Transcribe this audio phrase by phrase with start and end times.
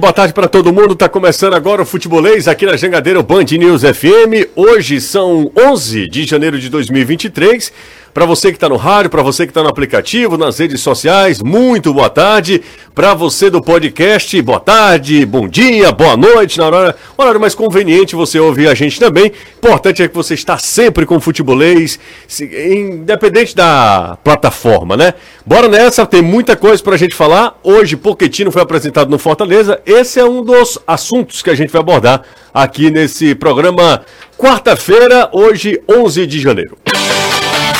[0.00, 0.94] boa tarde para todo mundo.
[0.94, 4.48] Tá começando agora o Futebolês aqui na Jangadeiro Band News FM.
[4.56, 7.70] Hoje são 11 de janeiro de 2023.
[8.14, 11.40] Para você que está no rádio, para você que está no aplicativo, nas redes sociais,
[11.40, 12.60] muito boa tarde.
[12.94, 16.58] Para você do podcast, boa tarde, bom dia, boa noite.
[16.58, 19.32] Na hora, horário mais conveniente você ouvir a gente também.
[19.56, 21.98] Importante é que você está sempre com o futebolês,
[22.38, 25.14] independente da plataforma, né?
[25.46, 27.58] Bora nessa, tem muita coisa para a gente falar.
[27.62, 29.80] Hoje, Poquetino foi apresentado no Fortaleza.
[29.86, 34.04] Esse é um dos assuntos que a gente vai abordar aqui nesse programa
[34.36, 36.76] quarta-feira, hoje, 11 de janeiro.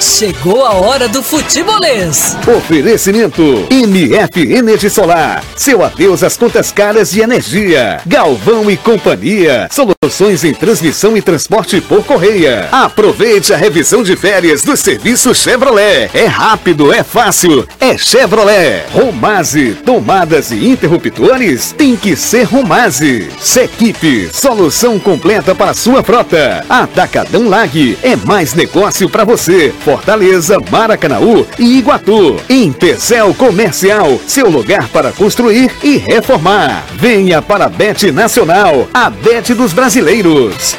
[0.00, 2.36] chegou a hora do futebolês.
[2.46, 5.42] Oferecimento MF Energia Solar.
[5.56, 8.00] Seu adeus às contas caras de energia.
[8.06, 9.68] Galvão e Companhia.
[9.70, 12.68] Soluções em transmissão e transporte por correia.
[12.70, 16.10] Aproveite a revisão de férias do serviço Chevrolet.
[16.14, 18.84] É rápido, é fácil, é Chevrolet.
[18.92, 23.28] Romase, tomadas e interruptores tem que ser Romase.
[23.40, 26.64] Sequipe, solução completa para sua frota.
[26.68, 27.98] Ataca Atacadão Lag.
[28.02, 29.72] É mais negócio para você.
[29.86, 32.40] Fortaleza, Maracanaú e Iguatu.
[32.50, 36.84] Empecel Comercial, seu lugar para construir e reformar.
[36.96, 40.74] Venha para a Bet Nacional, a Bet dos brasileiros.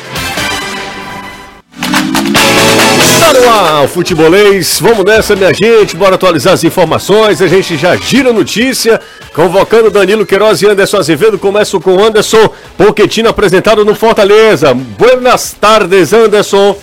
[3.17, 4.77] Tá no ar, o futebolês.
[4.81, 5.95] Vamos nessa, minha gente.
[5.95, 7.41] Bora atualizar as informações.
[7.41, 8.99] A gente já gira notícia.
[9.33, 11.39] Convocando Danilo Queiroz e Anderson Azevedo.
[11.39, 14.73] Começo com Anderson Pochettino apresentado no Fortaleza.
[14.73, 16.75] Buenas tardes, Anderson.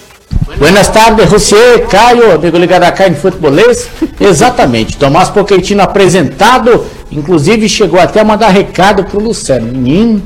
[0.58, 3.88] Buenas tardes, José, Caio, amigo ligado aqui em futebolês.
[4.20, 9.66] Exatamente, Tomás Pochettino apresentado, inclusive chegou até a mandar recado pro Luciano.
[9.66, 10.22] Menino,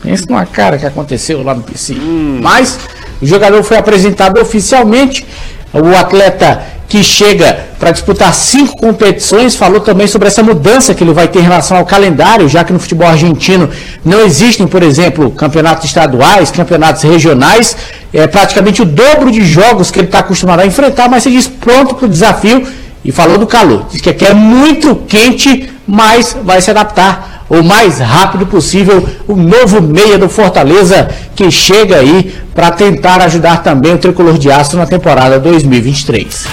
[0.00, 1.94] pensa numa cara que aconteceu lá no PC.
[1.94, 2.38] Hum.
[2.40, 2.78] Mas
[3.20, 5.26] o jogador foi apresentado oficialmente,
[5.72, 11.12] o atleta que chega para disputar cinco competições, falou também sobre essa mudança que ele
[11.12, 13.68] vai ter em relação ao calendário, já que no futebol argentino
[14.04, 17.76] não existem, por exemplo, campeonatos estaduais, campeonatos regionais,
[18.12, 21.46] é praticamente o dobro de jogos que ele está acostumado a enfrentar, mas se diz
[21.46, 22.66] pronto para o desafio
[23.04, 23.86] e falou do calor.
[23.90, 29.36] Diz que aqui é muito quente, mas vai se adaptar o mais rápido possível o
[29.36, 34.76] novo meia do Fortaleza que chega aí para tentar ajudar também o tricolor de aço
[34.76, 36.46] na temporada 2023.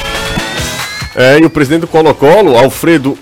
[1.15, 3.17] É, e o presidente do Colo-Colo, Alfredo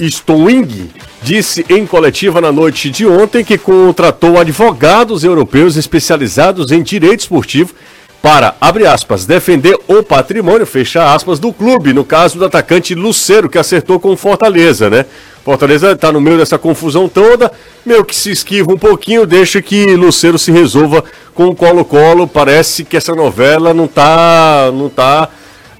[0.00, 0.90] Stowing,
[1.22, 7.74] disse em coletiva na noite de ontem que contratou advogados europeus especializados em direito esportivo
[8.20, 13.48] para, abre aspas, defender o patrimônio, fecha aspas, do clube, no caso do atacante Luceiro,
[13.48, 15.06] que acertou com Fortaleza, né?
[15.46, 17.52] Fortaleza está no meio dessa confusão toda,
[17.84, 22.26] meio que se esquiva um pouquinho, deixa que Luceiro se resolva com o Colo-Colo.
[22.26, 25.28] Parece que essa novela não está não tá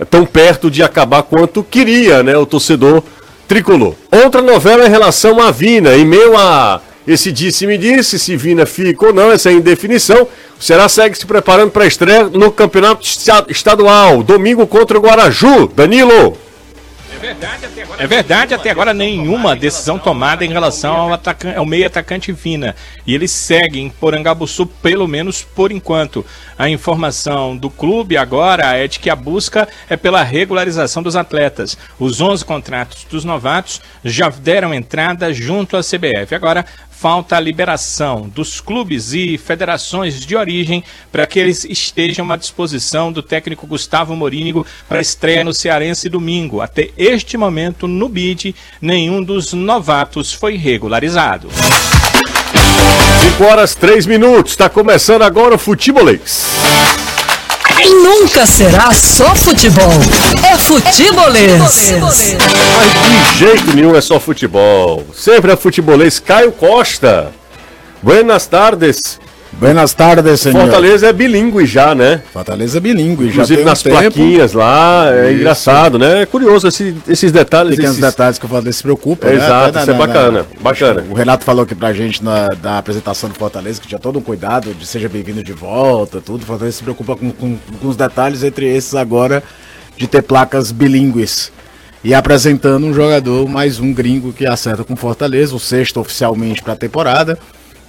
[0.08, 3.02] tão perto de acabar quanto queria, né, o torcedor
[3.48, 3.94] tricolor.
[4.24, 9.12] Outra novela em relação à Vina, em meio a esse disse-me-disse, se Vina fica ou
[9.12, 10.28] não, essa é indefinição.
[10.60, 13.04] O Ceará segue se preparando para a estreia no campeonato
[13.48, 15.66] estadual, domingo contra o Guaraju.
[15.74, 16.45] Danilo.
[17.16, 21.56] É verdade, até agora, é verdade, até agora nenhuma decisão tomada em relação ao, atacante,
[21.56, 22.76] ao meio atacante Vina.
[23.06, 26.24] E eles seguem Porangabuçu, pelo menos por enquanto.
[26.58, 31.78] A informação do clube agora é de que a busca é pela regularização dos atletas.
[31.98, 36.34] Os 11 contratos dos novatos já deram entrada junto à CBF.
[36.34, 36.66] Agora
[36.98, 40.82] falta a liberação dos clubes e federações de origem
[41.12, 46.62] para que eles estejam à disposição do técnico Gustavo Morínigo para estreia no Cearense domingo.
[46.62, 51.48] Até este momento, no BID, nenhum dos novatos foi regularizado.
[53.32, 56.46] 5 horas 3 minutos, está começando agora o Futebolês.
[57.86, 59.92] E nunca será só futebol.
[60.42, 61.92] É futebolês.
[62.00, 65.06] Mas de jeito nenhum é só futebol.
[65.14, 66.18] Sempre é futebolês.
[66.18, 67.32] Caio Costa.
[68.02, 69.20] Buenas tardes.
[69.58, 70.60] Buenas tardes, senhor.
[70.60, 72.20] Fortaleza é bilíngue já, né?
[72.30, 75.40] Fortaleza é bilíngue, já Inclusive nas um plaquinhas lá, é Isso.
[75.40, 76.22] engraçado, né?
[76.22, 77.70] É curioso esse, esses detalhes.
[77.70, 78.04] Pequenos esses...
[78.04, 79.36] detalhes que o Fortaleza se preocupa, né?
[79.36, 81.04] Exato, isso é bacana, na, bacana.
[81.10, 84.22] O Renato falou aqui pra gente na, na apresentação do Fortaleza que tinha todo um
[84.22, 86.42] cuidado de seja bem-vindo de volta, tudo.
[86.42, 89.42] O Fortaleza se preocupa com, com, com os detalhes, entre esses agora,
[89.96, 91.50] de ter placas bilíngues
[92.04, 96.74] e apresentando um jogador, mais um gringo que acerta com Fortaleza, o sexto oficialmente para
[96.74, 97.38] a temporada.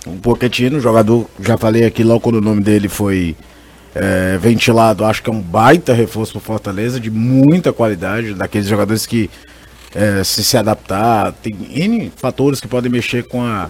[0.07, 3.35] O Pochettino, jogador, já falei aqui logo quando o nome dele foi
[3.93, 9.05] é, ventilado, acho que é um baita reforço para Fortaleza, de muita qualidade, daqueles jogadores
[9.05, 9.29] que
[9.95, 13.69] é, se se adaptar, tem N fatores que podem mexer com a,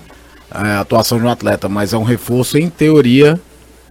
[0.51, 3.39] a atuação de um atleta, mas é um reforço em teoria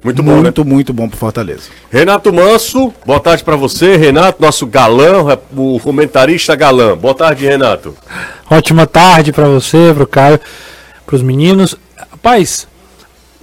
[0.05, 0.71] muito bom, muito, né?
[0.71, 1.63] muito bom pro Fortaleza.
[1.91, 5.25] Renato Manso, boa tarde para você, Renato, nosso galã,
[5.57, 6.97] o comentarista galã.
[6.97, 7.93] Boa tarde, Renato.
[8.49, 10.39] Ótima tarde para você, pro Caio,
[11.05, 11.75] pros meninos.
[12.27, 12.67] Rapaz,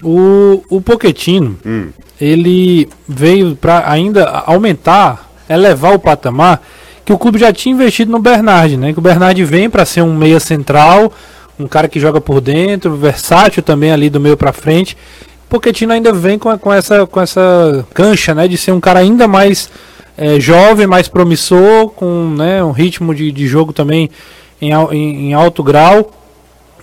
[0.04, 1.88] o, o Poquetino, Hum.
[2.20, 6.62] ele veio para ainda aumentar, elevar o patamar
[7.06, 8.92] que o clube já tinha investido no Bernard, né?
[8.92, 11.14] Que o Bernard vem para ser um meia central,
[11.58, 14.98] um cara que joga por dentro, versátil também ali do meio para frente.
[15.46, 19.00] O Pochettino ainda vem com, com essa com essa cancha, né, de ser um cara
[19.00, 19.70] ainda mais
[20.18, 24.10] eh, jovem, mais promissor, com né, um ritmo de, de jogo também
[24.62, 26.12] em, em, em alto grau.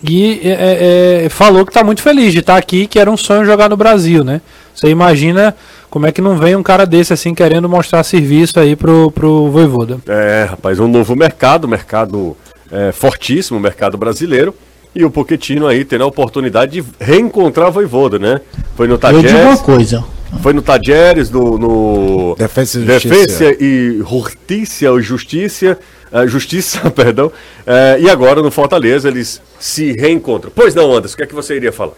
[0.03, 3.17] E é, é, é, falou que está muito feliz de estar aqui, que era um
[3.17, 4.41] sonho jogar no Brasil, né?
[4.75, 5.55] Você imagina
[5.91, 9.51] como é que não vem um cara desse assim querendo mostrar serviço aí pro, pro
[9.51, 9.99] Voivoda.
[10.09, 12.37] É, rapaz, um novo mercado, mercado
[12.71, 14.55] é, fortíssimo, mercado brasileiro.
[14.95, 18.41] E o Pochettino aí tendo a oportunidade de reencontrar o Voivoda, né?
[18.75, 20.05] Foi no Eu digo uma Tajeres, coisa.
[20.43, 23.57] foi no Tajeres, no, no Defesa e Defesa Justiça.
[23.61, 25.79] e Justiça, ou Justiça,
[26.13, 27.31] eh, Justiça, perdão.
[27.67, 30.51] eh, e agora no Fortaleza eles se reencontram.
[30.55, 31.93] Pois não, Anderson, o que é que você iria falar?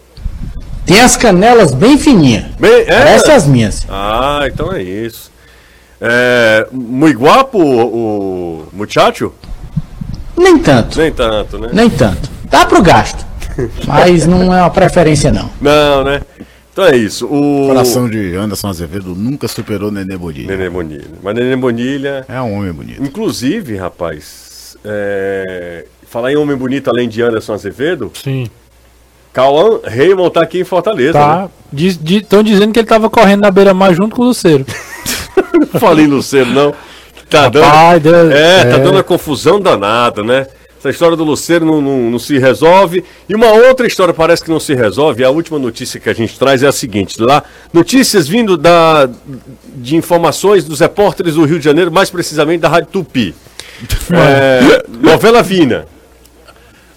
[0.84, 2.44] Tem as canelas bem fininhas.
[2.58, 2.84] Bem, é?
[2.84, 3.86] Parece as minhas.
[3.88, 5.30] Ah, então é isso.
[6.00, 9.32] É, muito guapo o, o muchacho?
[10.36, 11.68] Nem tanto, Nem tanto, né?
[11.72, 12.28] nem tanto.
[12.50, 13.24] Dá pro gasto.
[13.86, 15.48] Mas não é uma preferência, não.
[15.60, 16.20] Não, né?
[16.72, 17.26] Então é isso.
[17.26, 20.56] O coração de Anderson Azevedo nunca superou Nenê Bonilha.
[20.56, 21.04] Nenê Bonilha.
[21.22, 23.02] Mas Nenê Bonilha, É um homem bonito.
[23.02, 28.46] inclusive, rapaz, é, falar em homem bonito além de Anderson Azevedo, Sim.
[29.32, 31.12] Cauã Raymond tá aqui em Fortaleza.
[31.14, 31.48] Tá.
[31.74, 34.64] Estão dizendo que ele tava correndo na beira-mar junto com o Luceiro.
[34.66, 35.44] Né?
[35.72, 36.74] Não falei Luceiro, não.
[37.30, 38.78] Tá dando, Rapaz, Deus- é, tá é.
[38.78, 40.46] dando uma confusão danada, né?
[40.82, 43.04] Essa história do Luceiro não, não, não se resolve.
[43.28, 45.22] E uma outra história parece que não se resolve.
[45.22, 49.08] A última notícia que a gente traz é a seguinte: lá, notícias vindo da,
[49.76, 53.32] de informações dos repórteres do Rio de Janeiro, mais precisamente da Rádio Tupi.
[54.12, 55.86] É, novela Vina.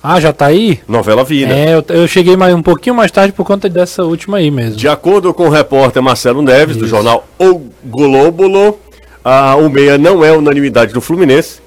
[0.04, 0.80] Ah, já tá aí?
[0.88, 1.54] Novela Vina.
[1.54, 4.76] É, eu, eu cheguei mais, um pouquinho mais tarde por conta dessa última aí mesmo.
[4.76, 8.80] De acordo com o repórter Marcelo Neves, do jornal O Globo,
[9.24, 11.65] a, o meia não é unanimidade do Fluminense.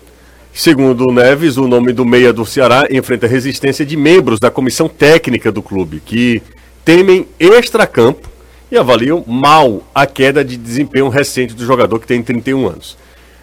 [0.52, 5.52] Segundo Neves, o nome do meia do Ceará enfrenta resistência de membros da comissão técnica
[5.52, 6.42] do clube, que
[6.84, 8.28] temem extracampo
[8.70, 12.98] e avaliam mal a queda de desempenho recente do jogador que tem 31 anos.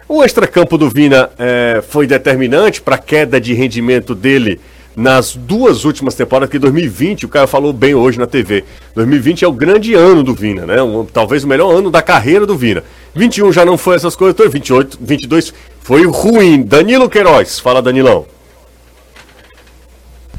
[0.08, 4.60] O extracampo do Vina eh, foi determinante para a queda de rendimento dele
[4.94, 8.64] nas duas últimas temporadas, que 2020, o Caio falou bem hoje na TV.
[8.94, 10.80] 2020 é o grande ano do Vina, né?
[10.82, 12.84] Um- talvez o melhor ano da carreira do Vina.
[13.16, 16.62] 21 já não foi essas coisas, todas, 28, 22 foi ruim.
[16.62, 18.26] Danilo Queiroz, fala Danilão.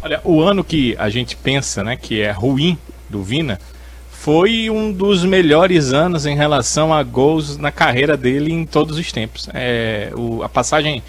[0.01, 2.77] Olha, o ano que a gente pensa, né, que é ruim
[3.10, 3.60] do Vina,
[4.12, 9.12] foi um dos melhores anos em relação a gols na carreira dele em todos os
[9.12, 9.50] tempos.
[9.53, 11.01] É, o- a passagem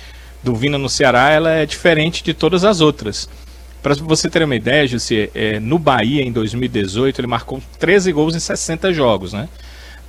[0.43, 3.29] do Vina no Ceará ela é diferente de todas as outras.
[3.83, 8.35] Para você ter uma ideia, Jussi, é, no Bahia em 2018 ele marcou 13 gols
[8.35, 9.49] em 60 jogos, né?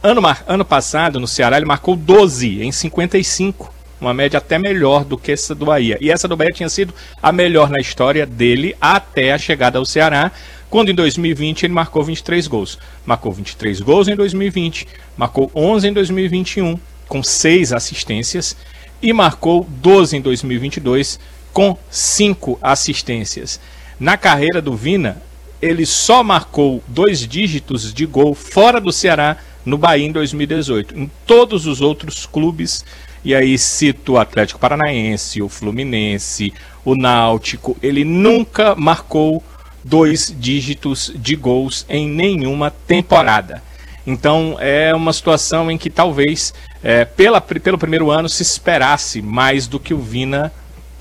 [0.01, 3.73] Ano, ano passado, no Ceará, ele marcou 12 em 55.
[3.99, 5.97] Uma média até melhor do que essa do Bahia.
[5.99, 9.83] E essa do Bahia tinha sido a melhor na história dele até a chegada ao
[9.83, 10.31] Ceará,
[10.69, 12.79] quando em 2020 ele marcou 23 gols.
[13.05, 14.87] Marcou 23 gols em 2020,
[15.17, 18.55] marcou 11 em 2021, com 6 assistências,
[19.01, 21.19] e marcou 12 em 2022,
[21.51, 23.59] com 5 assistências.
[23.99, 25.21] Na carreira do Vina,
[25.61, 29.35] ele só marcou dois dígitos de gol fora do Ceará
[29.65, 30.97] no Bahia em 2018.
[30.97, 32.85] Em todos os outros clubes,
[33.23, 36.53] e aí cito o Atlético Paranaense, o Fluminense,
[36.85, 39.43] o Náutico, ele nunca marcou
[39.83, 43.61] dois dígitos de gols em nenhuma temporada.
[44.05, 49.67] Então é uma situação em que talvez é, pela, pelo primeiro ano se esperasse mais
[49.67, 50.51] do que o Vina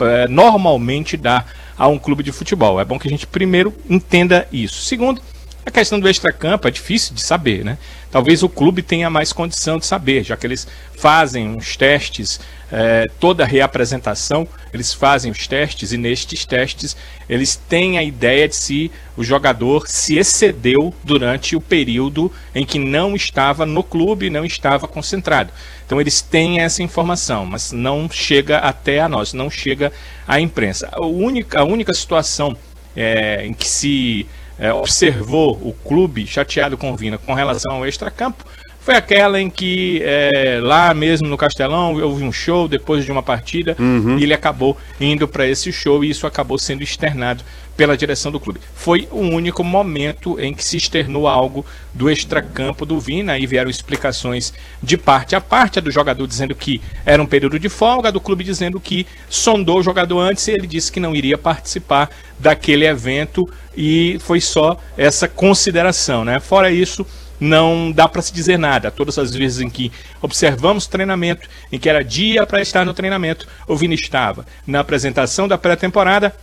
[0.01, 1.45] é, normalmente dá
[1.77, 2.81] a um clube de futebol.
[2.81, 4.83] É bom que a gente primeiro entenda isso.
[4.83, 5.23] Segundo,
[5.69, 7.77] a questão do extracampo é difícil de saber, né?
[8.11, 12.41] Talvez o clube tenha mais condição de saber, já que eles fazem uns testes,
[12.73, 16.97] eh, toda reapresentação, eles fazem os testes e nestes testes
[17.29, 22.79] eles têm a ideia de se o jogador se excedeu durante o período em que
[22.79, 25.53] não estava no clube, não estava concentrado.
[25.85, 29.93] Então eles têm essa informação, mas não chega até a nós, não chega
[30.27, 30.89] à imprensa.
[30.93, 32.57] A única, a única situação
[32.97, 34.27] eh, em que se
[34.59, 38.45] é, observou o clube chateado com o Vina com relação ao extracampo
[38.81, 43.23] foi aquela em que é, lá mesmo no Castelão houve um show depois de uma
[43.23, 44.19] partida Uhum.
[44.19, 47.45] e ele acabou indo para esse show e isso acabou sendo externado
[47.79, 48.61] pela direção do clube.
[48.75, 53.35] Foi o único momento em que se externou algo do extracampo do Vina.
[53.35, 57.69] Aí vieram explicações de parte a parte, do jogador dizendo que era um período de
[57.69, 61.39] folga, do clube dizendo que sondou o jogador antes e ele disse que não iria
[61.39, 66.41] participar daquele evento e foi só essa consideração, né?
[66.41, 67.07] Fora isso,
[67.39, 68.91] não dá para se dizer nada.
[68.91, 73.47] Todas as vezes em que observamos treinamento, em que era dia para estar no treinamento,
[73.69, 74.45] o Vini estava.
[74.67, 76.35] Na apresentação da pré-temporada,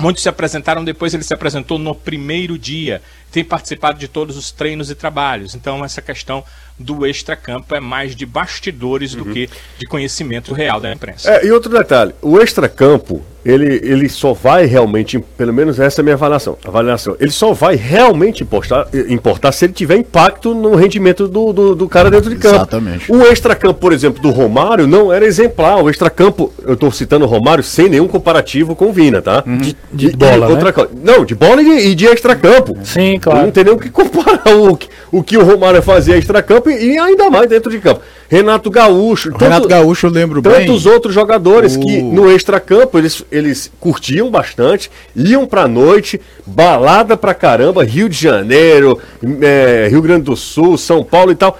[0.00, 3.02] Muitos se apresentaram depois, ele se apresentou no primeiro dia.
[3.30, 5.54] Tem participado de todos os treinos e trabalhos.
[5.54, 6.42] Então, essa questão
[6.78, 11.30] do extracampo é mais de bastidores do que de conhecimento real da imprensa.
[11.30, 16.02] É, e outro detalhe, o extracampo, ele, ele só vai realmente, pelo menos essa é
[16.02, 20.74] a minha avaliação, avaliação ele só vai realmente importar, importar se ele tiver impacto no
[20.74, 22.56] rendimento do, do, do cara dentro de campo.
[22.56, 23.10] Exatamente.
[23.12, 25.82] O extracampo, por exemplo, do Romário não era exemplar.
[25.82, 29.42] O extracampo, eu estou citando o Romário sem nenhum comparativo com o Vina, tá?
[29.46, 30.72] De, de bola, né?
[30.72, 32.76] co- Não, de bola e de, e de extracampo.
[32.84, 33.42] Sim, claro.
[33.42, 36.94] Não tem nem o que comparar o, que- o que o Romário fazia extracampo e,
[36.94, 38.00] e ainda mais dentro de campo.
[38.28, 39.32] Renato Gaúcho.
[39.36, 40.52] Renato Gaúcho, eu lembro bem.
[40.66, 47.16] Tantos outros jogadores O- que no extracampo eles, eles curtiam bastante, iam pra noite, balada
[47.16, 48.98] pra caramba, Rio de Janeiro,
[49.42, 51.58] eh, Rio Grande do Sul, São Paulo e tal.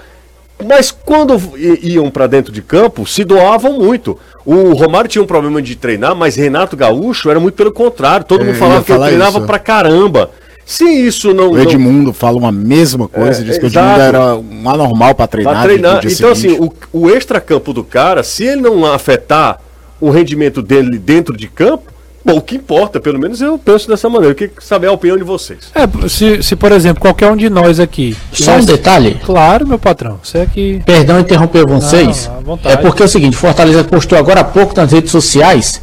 [0.63, 1.41] Mas quando
[1.81, 4.17] iam pra dentro de campo, se doavam muito.
[4.45, 8.25] O Romário tinha um problema de treinar, mas Renato Gaúcho era muito pelo contrário.
[8.25, 9.47] Todo É, mundo falava que ele treinava isso.
[9.47, 10.29] pra caramba.
[10.63, 11.49] Se isso não.
[11.49, 13.67] O não- Edmundo fala uma mesma coisa, É, diz que o.
[13.67, 15.53] Edmundo era um anormal pra treinar.
[15.55, 15.97] Pra treinar.
[16.05, 16.55] Então, seguinte.
[16.55, 19.59] assim, o, o extracampo do cara, se ele não afetar
[20.01, 21.83] o rendimento dele dentro de campo,
[22.25, 24.33] bom, o que importa, pelo menos eu penso dessa maneira.
[24.33, 25.71] Eu queria saber a opinião de vocês.
[25.73, 28.17] É, se, se, por exemplo, qualquer um de nós aqui.
[28.33, 29.19] Só um detalhe.
[29.23, 30.19] Claro, meu patrão.
[30.21, 30.81] Você é que.
[30.85, 32.27] Perdão interromper vocês.
[32.27, 32.75] Não, à vontade.
[32.75, 35.81] é porque é o seguinte, Fortaleza postou agora há pouco nas redes sociais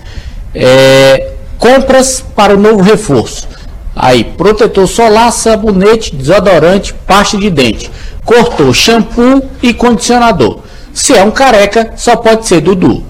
[0.55, 3.49] é, compras para o novo reforço.
[3.95, 7.91] Aí, protetor solar, sabonete, desodorante, pasta de dente.
[8.25, 10.61] Cortou shampoo e condicionador.
[10.93, 13.05] Se é um careca, só pode ser Dudu.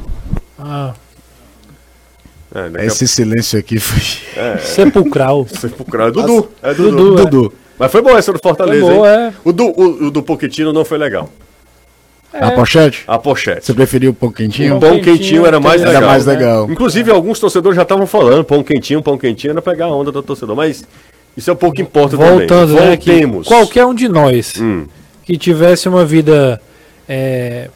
[0.59, 0.93] Ah,
[2.55, 4.01] É, Esse silêncio aqui foi.
[4.61, 5.47] sepulcral.
[5.63, 6.49] a pouco- é Dudu.
[6.63, 6.91] É Dudu.
[6.97, 7.25] Dudu, é.
[7.25, 7.53] Dudu.
[7.79, 9.21] Mas foi bom essa do Fortaleza, Foi boa, hein?
[9.29, 9.33] é.
[9.45, 11.31] O do, o, o do Pochettino não foi legal.
[12.33, 13.05] A pochete?
[13.07, 13.65] A pochete.
[13.65, 14.77] Você preferiu um pouco quentinho?
[14.77, 16.11] O pão quentinho quentinho era mais Era legal.
[16.11, 16.71] mais legal.
[16.71, 20.23] Inclusive, alguns torcedores já estavam falando, pão quentinho, pão quentinho, era pegar a onda do
[20.23, 20.55] torcedor.
[20.55, 20.85] Mas
[21.37, 22.91] isso é um pouco importa Voltando, também.
[22.91, 22.97] né?
[22.97, 23.47] Que Voltemos.
[23.49, 24.87] qualquer um de nós Hum.
[25.25, 26.61] que tivesse uma vida
[27.09, 27.71] é,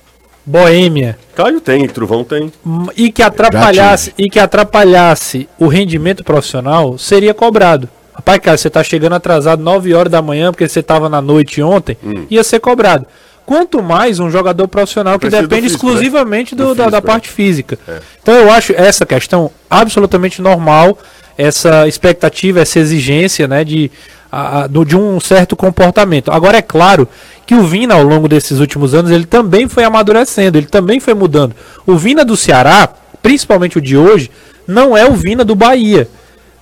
[0.44, 2.52] boêmia Caio tem, Truvão tem.
[2.66, 7.88] hum, e que atrapalhasse e que atrapalhasse o rendimento profissional seria cobrado.
[8.14, 11.62] Rapaz, cara, você tá chegando atrasado 9 horas da manhã porque você tava na noite
[11.62, 12.26] ontem, Hum.
[12.28, 13.06] ia ser cobrado.
[13.46, 15.92] Quanto mais um jogador profissional que depende físico, né?
[15.92, 17.10] exclusivamente do- Do da, da físico, é.
[17.12, 17.78] parte física.
[18.22, 20.96] Então eu acho essa questão absolutamente normal,
[21.36, 23.90] essa expectativa, essa exigência, né, de,
[24.30, 26.30] a- a- do- de um certo comportamento.
[26.30, 27.08] Agora é claro
[27.52, 31.12] que o Vina ao longo desses últimos anos ele também foi amadurecendo, ele também foi
[31.12, 31.54] mudando.
[31.86, 32.88] O Vina do Ceará,
[33.22, 34.30] principalmente o de hoje,
[34.66, 36.08] não é o Vina do Bahia.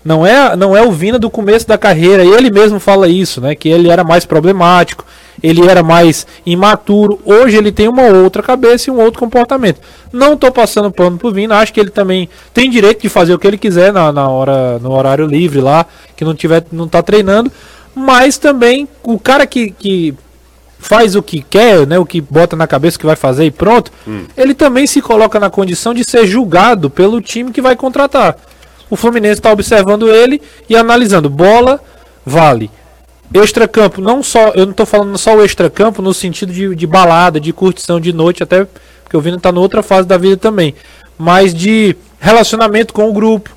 [0.04, 2.24] Não é, não é o Vina do começo da carreira.
[2.24, 3.54] E ele mesmo fala isso, né?
[3.54, 5.04] Que ele era mais problemático,
[5.40, 7.20] ele era mais imaturo.
[7.24, 9.78] Hoje ele tem uma outra cabeça e um outro comportamento.
[10.12, 13.38] Não tô passando pano pro Vina, acho que ele também tem direito de fazer o
[13.38, 17.00] que ele quiser na, na hora, no horário livre lá, que não tiver, não tá
[17.00, 17.52] treinando.
[17.94, 20.16] Mas também o cara que, que
[20.80, 23.92] faz o que quer, né, o que bota na cabeça que vai fazer e pronto,
[24.36, 28.36] ele também se coloca na condição de ser julgado pelo time que vai contratar.
[28.88, 31.30] O Fluminense está observando ele e analisando.
[31.30, 31.80] Bola
[32.26, 32.70] vale.
[33.32, 34.48] Extracampo, não só.
[34.48, 38.12] Eu não estou falando só o extracampo no sentido de, de balada, de curtição de
[38.12, 38.66] noite, até
[39.04, 40.74] porque o Vina está em outra fase da vida também.
[41.16, 43.50] Mas de relacionamento com o grupo,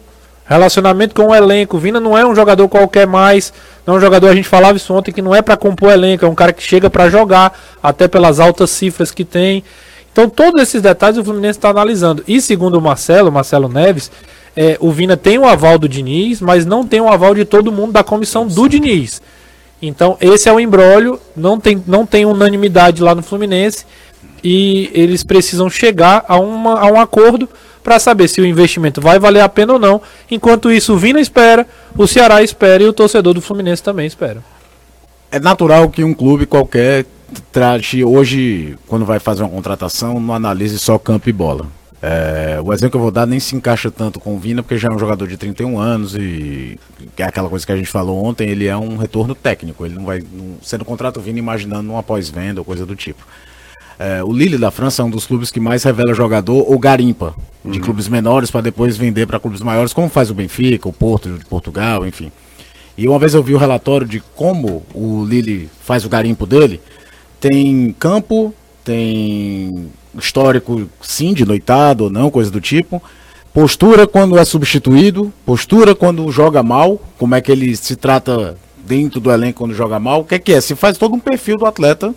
[0.45, 1.77] relacionamento com o elenco.
[1.77, 3.53] Vina não é um jogador qualquer mais.
[3.85, 6.25] Não é um jogador, a gente falava isso ontem, que não é para compor elenco,
[6.25, 9.63] é um cara que chega para jogar, até pelas altas cifras que tem.
[10.12, 12.23] Então, todos esses detalhes o Fluminense está analisando.
[12.27, 14.12] E segundo o Marcelo, Marcelo Neves,
[14.55, 17.71] é, o Vina tem o aval do Diniz, mas não tem o aval de todo
[17.71, 19.21] mundo da comissão do Diniz.
[19.81, 23.85] Então, esse é o embrólio, não tem, não tem unanimidade lá no Fluminense
[24.43, 27.50] e eles precisam chegar a, uma, a um acordo
[27.83, 30.01] para saber se o investimento vai valer a pena ou não.
[30.31, 34.43] Enquanto isso, o Vina espera, o Ceará espera e o torcedor do Fluminense também espera.
[35.31, 37.05] É natural que um clube qualquer
[37.51, 41.65] trate hoje, quando vai fazer uma contratação, não analise só campo e bola.
[42.05, 44.77] É, o exemplo que eu vou dar nem se encaixa tanto com o Vina, porque
[44.77, 46.77] já é um jogador de 31 anos e
[47.17, 49.85] é aquela coisa que a gente falou ontem, ele é um retorno técnico.
[49.85, 50.19] Ele não vai.
[50.19, 53.25] Não, você não Vina imaginando um pós-venda ou coisa do tipo.
[54.00, 57.35] É, o Lille da França é um dos clubes que mais revela jogador ou garimpa
[57.63, 61.29] de clubes menores para depois vender para clubes maiores, como faz o Benfica, o Porto
[61.29, 62.31] de Portugal, enfim.
[62.97, 66.81] E uma vez eu vi o relatório de como o Lille faz o garimpo dele.
[67.39, 73.01] Tem campo, tem histórico, sim, de noitado ou não, coisa do tipo.
[73.53, 79.19] Postura quando é substituído, postura quando joga mal, como é que ele se trata dentro
[79.19, 80.21] do elenco quando joga mal.
[80.21, 80.62] O que é que é?
[80.62, 82.13] Se faz todo um perfil do atleta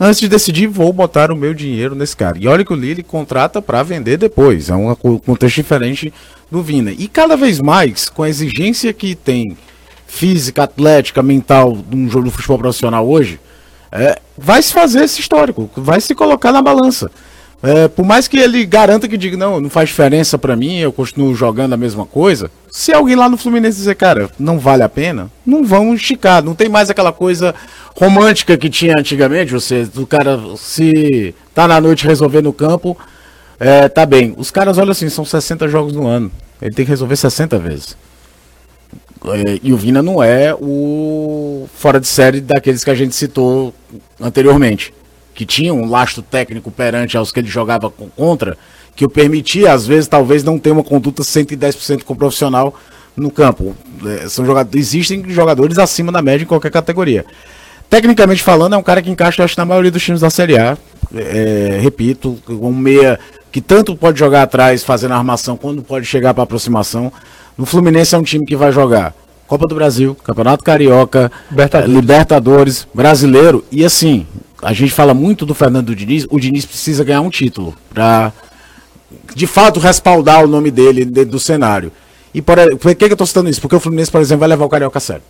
[0.00, 2.38] antes de decidir, vou botar o meu dinheiro nesse cara.
[2.40, 4.70] E olha que o Lille contrata para vender depois.
[4.70, 6.12] É um contexto diferente
[6.50, 6.90] do Vina.
[6.90, 9.56] E cada vez mais, com a exigência que tem
[10.06, 13.38] física, atlética, mental de um jogo de futebol profissional hoje,
[13.92, 17.10] é, vai se fazer esse histórico, vai se colocar na balança.
[17.62, 20.90] É, por mais que ele garanta que diga, não, não faz diferença para mim, eu
[20.90, 22.50] continuo jogando a mesma coisa.
[22.70, 26.42] Se alguém lá no Fluminense dizer, cara, não vale a pena, não vão esticar.
[26.42, 27.54] Não tem mais aquela coisa
[27.94, 32.96] romântica que tinha antigamente, você, o cara se tá na noite resolver no campo,
[33.58, 34.32] é, tá bem.
[34.38, 36.32] Os caras, olha assim, são 60 jogos no ano.
[36.62, 37.96] Ele tem que resolver 60 vezes.
[39.26, 43.74] É, e o Vina não é o fora de série daqueles que a gente citou
[44.18, 44.94] anteriormente
[45.40, 48.58] que tinha um lastro técnico perante aos que ele jogava contra,
[48.94, 52.74] que o permitia, às vezes, talvez não ter uma conduta 110% com o profissional
[53.16, 53.74] no campo.
[54.04, 57.24] É, são jogadores, existem jogadores acima da média em qualquer categoria.
[57.88, 60.76] Tecnicamente falando, é um cara que encaixa, acho, na maioria dos times da Série A.
[61.14, 63.18] É, repito, um meia
[63.50, 67.10] que tanto pode jogar atrás fazendo armação, quando pode chegar para aproximação.
[67.56, 69.14] No Fluminense é um time que vai jogar
[69.46, 74.26] Copa do Brasil, Campeonato Carioca, Libertadores, Libertadores Brasileiro e assim,
[74.62, 78.32] a gente fala muito do Fernando Diniz, o Diniz precisa ganhar um título para
[79.34, 81.90] de fato respaldar o nome dele dentro do cenário.
[82.32, 83.60] E por, por que, eu estou citando isso?
[83.60, 85.22] Porque o Fluminense, por exemplo, vai levar o Carioca a sério.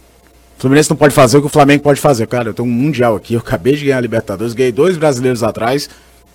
[0.58, 2.26] O Fluminense não pode fazer o que o Flamengo pode fazer.
[2.26, 5.42] Cara, eu tenho um Mundial aqui, eu acabei de ganhar a Libertadores, ganhei dois brasileiros
[5.42, 5.88] atrás.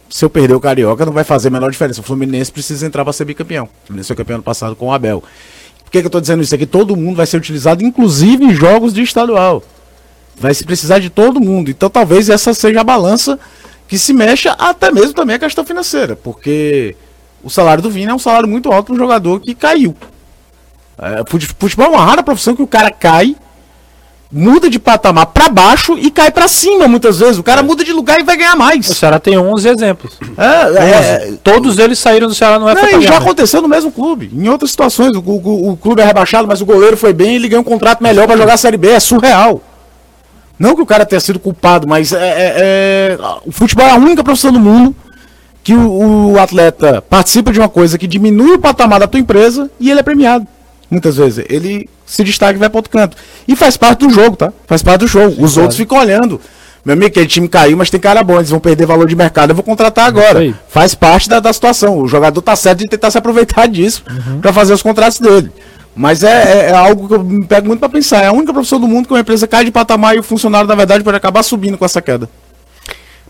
[0.09, 2.01] Se eu perder o Carioca, não vai fazer a menor diferença.
[2.01, 3.65] O Fluminense precisa entrar para ser bicampeão.
[3.65, 5.23] O Fluminense foi campeão ano passado com o Abel.
[5.83, 6.65] Por que, que eu estou dizendo isso aqui?
[6.65, 9.61] Todo mundo vai ser utilizado, inclusive em jogos de estadual.
[10.37, 11.69] Vai se precisar de todo mundo.
[11.71, 13.39] Então talvez essa seja a balança
[13.87, 16.95] que se mexa até mesmo também a questão financeira, porque
[17.43, 19.95] o salário do Vini é um salário muito alto para um jogador que caiu.
[20.97, 21.23] É,
[21.59, 23.35] futebol é uma rara profissão que o cara cai,
[24.31, 27.37] muda de patamar para baixo e cai para cima muitas vezes.
[27.37, 27.63] O cara é.
[27.63, 28.89] muda de lugar e vai ganhar mais.
[28.89, 30.17] O Ceará tem 11 exemplos.
[30.37, 34.31] É, é, Todos eles saíram do Ceará não é não, Já aconteceu no mesmo clube.
[34.33, 37.35] Em outras situações, o, o, o clube é rebaixado, mas o goleiro foi bem e
[37.35, 38.89] ele ganhou um contrato melhor para jogar a Série B.
[38.89, 39.61] É surreal.
[40.57, 43.95] Não que o cara tenha sido culpado, mas é, é, é, o futebol é a
[43.95, 44.95] única profissão do mundo
[45.63, 49.69] que o, o, atleta participa de uma coisa que diminui o patamar da tua empresa
[49.79, 50.47] e ele é premiado.
[50.89, 51.43] Muitas vezes.
[51.49, 53.17] Ele se destaca e vai para outro canto.
[53.47, 54.53] E faz parte do jogo, tá?
[54.67, 55.43] Faz parte do jogo.
[55.43, 56.39] Os outros ficam olhando.
[56.85, 59.49] Meu amigo, aquele time caiu, mas tem cara bom, eles vão perder valor de mercado,
[59.49, 60.55] eu vou contratar agora.
[60.69, 61.97] Faz parte da, da situação.
[61.97, 64.39] O jogador tá certo de tentar se aproveitar disso uhum.
[64.39, 65.51] para fazer os contratos dele.
[65.95, 68.23] Mas é, é, é, algo que eu me pego muito para pensar.
[68.23, 70.67] É a única profissão do mundo que uma empresa cai de patamar e o funcionário,
[70.67, 72.29] na verdade, pode acabar subindo com essa queda.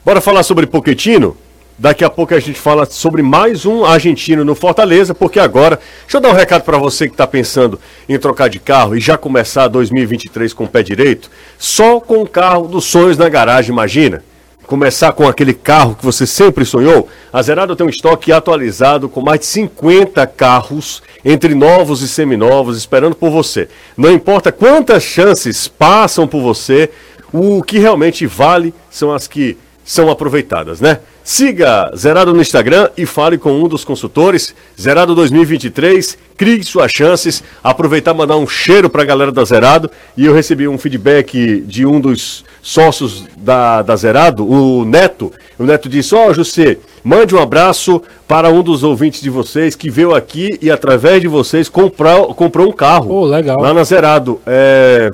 [0.03, 1.37] Bora falar sobre Poquetino?
[1.77, 6.17] Daqui a pouco a gente fala sobre mais um argentino no Fortaleza, porque agora, deixa
[6.17, 9.17] eu dar um recado para você que está pensando em trocar de carro e já
[9.17, 14.23] começar 2023 com o pé direito, só com o carro dos sonhos na garagem, imagina
[14.65, 19.21] começar com aquele carro que você sempre sonhou, a Zerado tem um estoque atualizado com
[19.21, 23.67] mais de 50 carros, entre novos e seminovos, esperando por você.
[23.95, 26.89] Não importa quantas chances passam por você,
[27.31, 30.99] o que realmente vale são as que são aproveitadas, né?
[31.27, 34.53] Siga Zerado no Instagram e fale com um dos consultores.
[34.79, 37.43] Zerado 2023, crie suas chances.
[37.63, 39.89] Aproveitar e mandar um cheiro para a galera da Zerado.
[40.15, 45.33] E eu recebi um feedback de um dos sócios da, da Zerado, o Neto.
[45.57, 49.73] O Neto disse: Ó, oh, José, mande um abraço para um dos ouvintes de vocês
[49.73, 53.11] que veio aqui e através de vocês comprou, comprou um carro.
[53.11, 53.59] Oh, legal.
[53.59, 54.39] Lá na Zerado.
[54.45, 55.09] É...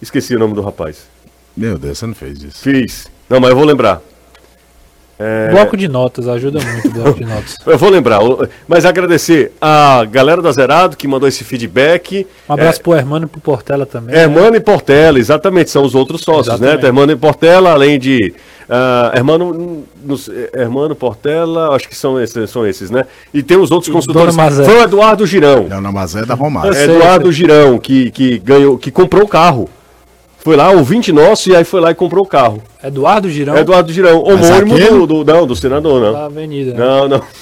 [0.00, 1.06] Esqueci o nome do rapaz.
[1.54, 2.62] Meu Deus, você não fez isso.
[2.62, 3.06] Fiz.
[3.28, 4.00] Não, mas eu vou lembrar.
[5.18, 5.50] É...
[5.50, 7.56] Bloco de notas, ajuda muito o bloco de notas.
[7.64, 8.18] Eu vou lembrar,
[8.66, 12.26] mas agradecer a galera da Zerado que mandou esse feedback.
[12.48, 12.82] Um abraço é...
[12.82, 14.14] pro Hermano e pro Portela também.
[14.14, 14.56] Hermano né?
[14.56, 16.66] e Portela, exatamente, são os outros sócios, né?
[16.68, 16.82] exatamente.
[16.82, 16.88] né?
[16.88, 18.34] Hermano e Portela, além de.
[18.64, 19.84] Uh, Hermano,
[20.52, 23.04] Hermano Portela, acho que são esses, são esses, né?
[23.32, 24.34] E tem os outros consultores.
[24.64, 25.68] Foi o Eduardo Girão.
[25.68, 26.74] Não, na Mazé é da Romário.
[26.74, 29.68] Eduardo Girão, que, que ganhou, que comprou o carro.
[30.44, 32.62] Foi lá, ouvinte nosso, e aí foi lá e comprou o carro.
[32.82, 33.56] Eduardo Girão?
[33.56, 36.12] Eduardo Girão, homônimo do, do, não, do senador, não.
[36.12, 36.74] Da avenida.
[36.74, 37.22] Não, não.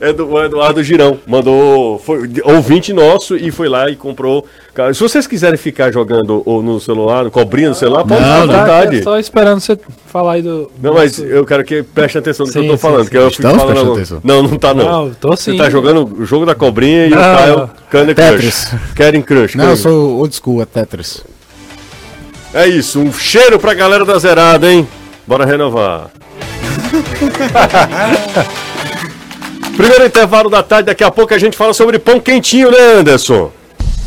[0.00, 1.18] É do o Eduardo Girão.
[1.26, 1.98] Mandou.
[1.98, 4.44] Foi ouvinte nosso e foi lá e comprou.
[4.74, 8.46] Cara, se vocês quiserem ficar jogando ou no celular, cobrinha no celular, pode ficar à
[8.46, 8.96] vontade.
[8.98, 10.70] eu Só esperando você falar aí do.
[10.82, 13.04] Não, mas eu quero que preste atenção no que Sim, eu tô sim, falando.
[13.04, 13.10] sim.
[13.10, 14.02] Que eu fico Estamos falando prestando agora.
[14.02, 14.20] atenção.
[14.22, 14.84] Não, não tá não.
[14.84, 15.52] Não, eu tô sim.
[15.52, 17.18] Você tá jogando o jogo da cobrinha e Não.
[17.18, 18.64] o Caio Candy Tetris.
[18.64, 18.80] Crush.
[18.94, 19.54] Candy Crush.
[19.56, 21.22] Não, eu sou old school, é Tetris.
[22.54, 24.86] É isso, um cheiro pra galera da zerada, hein?
[25.26, 26.10] Bora renovar.
[29.76, 33.50] Primeiro intervalo da tarde, daqui a pouco a gente fala sobre pão quentinho, né, Anderson?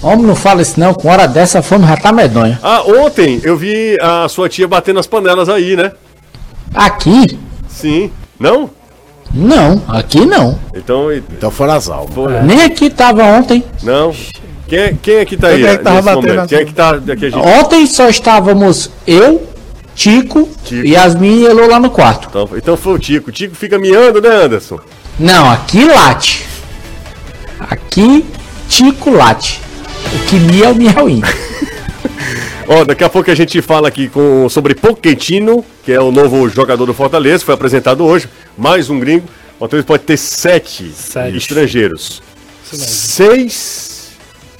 [0.01, 2.59] Homem, não fala isso não, com hora dessa a fome já tá medonha.
[2.61, 5.91] Ah, ontem eu vi a sua tia batendo as panelas aí, né?
[6.73, 7.39] Aqui?
[7.67, 8.11] Sim.
[8.39, 8.69] Não?
[9.33, 10.59] Não, aqui não.
[10.75, 12.13] Então, e- Então foram as almas.
[12.13, 13.63] pô, Nem aqui tava ontem.
[13.81, 14.13] não.
[14.67, 16.65] Quem, é- quem é que tá aí Quem é que tava nesse batendo Quem é
[16.65, 17.35] que tá aqui gente?
[17.37, 19.47] Ontem só estávamos eu,
[19.95, 20.85] Tico, Tico.
[20.87, 22.27] Yasmin e Elô lá no quarto.
[22.29, 23.31] Então, então foi o Tico.
[23.31, 24.79] Tico fica miando, né, Anderson?
[25.19, 26.45] Não, aqui late.
[27.59, 28.25] Aqui,
[28.67, 29.61] Tico late.
[30.13, 31.21] O que mia é o miauim.
[32.67, 36.49] Ó, daqui a pouco a gente fala aqui com, sobre Pochettino, que é o novo
[36.49, 38.27] jogador do Fortaleza, foi apresentado hoje.
[38.57, 39.25] Mais um gringo.
[39.55, 41.37] O Fortaleza pode ter sete, Sete.
[41.37, 42.21] estrangeiros.
[42.63, 43.94] Seis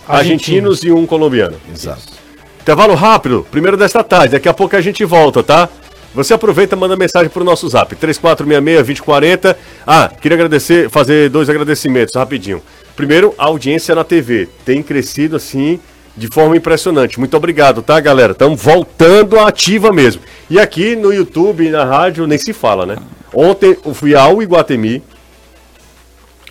[0.07, 1.57] argentinos e um colombiano.
[1.73, 2.13] Exato.
[2.61, 4.29] Intervalo rápido, primeiro desta tarde.
[4.33, 5.69] Daqui a pouco a gente volta, tá?
[6.15, 9.55] Você aproveita e manda mensagem pro nosso zap, 3466-2040.
[9.85, 12.61] Ah, queria agradecer, fazer dois agradecimentos rapidinho.
[12.95, 14.47] Primeiro, a audiência na TV.
[14.63, 15.79] Tem crescido assim
[16.15, 17.19] de forma impressionante.
[17.19, 18.31] Muito obrigado, tá, galera?
[18.31, 20.21] Estamos voltando à ativa mesmo.
[20.49, 22.95] E aqui no YouTube e na rádio nem se fala, né?
[23.33, 25.03] Ontem eu fui ao Iguatemi,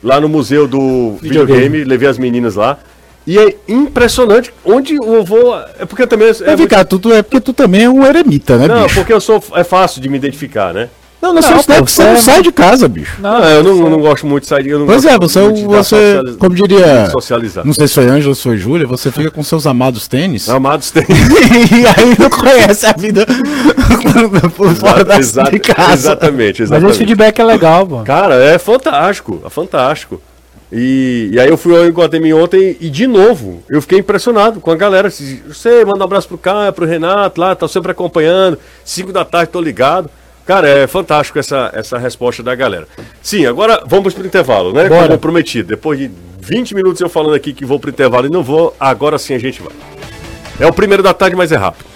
[0.03, 1.85] lá no museu do videogame, Videogame.
[1.85, 2.79] levei as meninas lá.
[3.27, 5.57] E é impressionante onde eu vou.
[5.79, 6.29] É porque também.
[6.29, 8.83] É É, muito- ficar, tu, tu- é porque tu também é um eremita, né, Não,
[8.83, 8.97] bicho?
[8.97, 9.43] porque eu sou.
[9.55, 10.89] É fácil de me identificar, né?
[11.23, 13.17] Não, não, Não, pô, você, você não é- sai de casa, bicho.
[13.19, 14.69] Não, eu não, não gosto muito de sair.
[14.69, 17.65] Eu não Pois é, você, de dar você socializa- como diria, Socializar.
[17.65, 20.51] não sei se foi Ângelo ou se foi Júlia, você fica com seus amados tênis
[20.51, 21.03] Amados tem.
[21.09, 23.25] e aí não conhece a vida
[24.55, 25.93] por fora da Exato- de casa.
[25.95, 26.91] Exatamente, Mas exatamente.
[26.91, 28.05] esse feedback é legal, mano.
[28.05, 30.21] Cara, é fantástico, é fantástico.
[30.73, 34.71] E, e aí eu fui ao Iguatemi ontem e de novo, eu fiquei impressionado com
[34.71, 35.11] a galera.
[35.11, 38.59] Se- Você manda um abraço pro Caio, pro Renato lá, tá sempre acompanhando.
[38.85, 40.11] 5 da tarde, tô ligado.
[40.47, 42.87] Cara, é fantástico essa, essa resposta da galera.
[43.23, 44.89] Sim, agora vamos pro intervalo, né?
[44.89, 45.07] Bora.
[45.07, 45.69] Como prometido.
[45.69, 49.17] Depois de 20 minutos eu falando aqui que vou pro intervalo e não vou, agora
[49.19, 49.73] sim a gente vai.
[50.61, 51.87] É o primeiro da tarde, mas é rápido.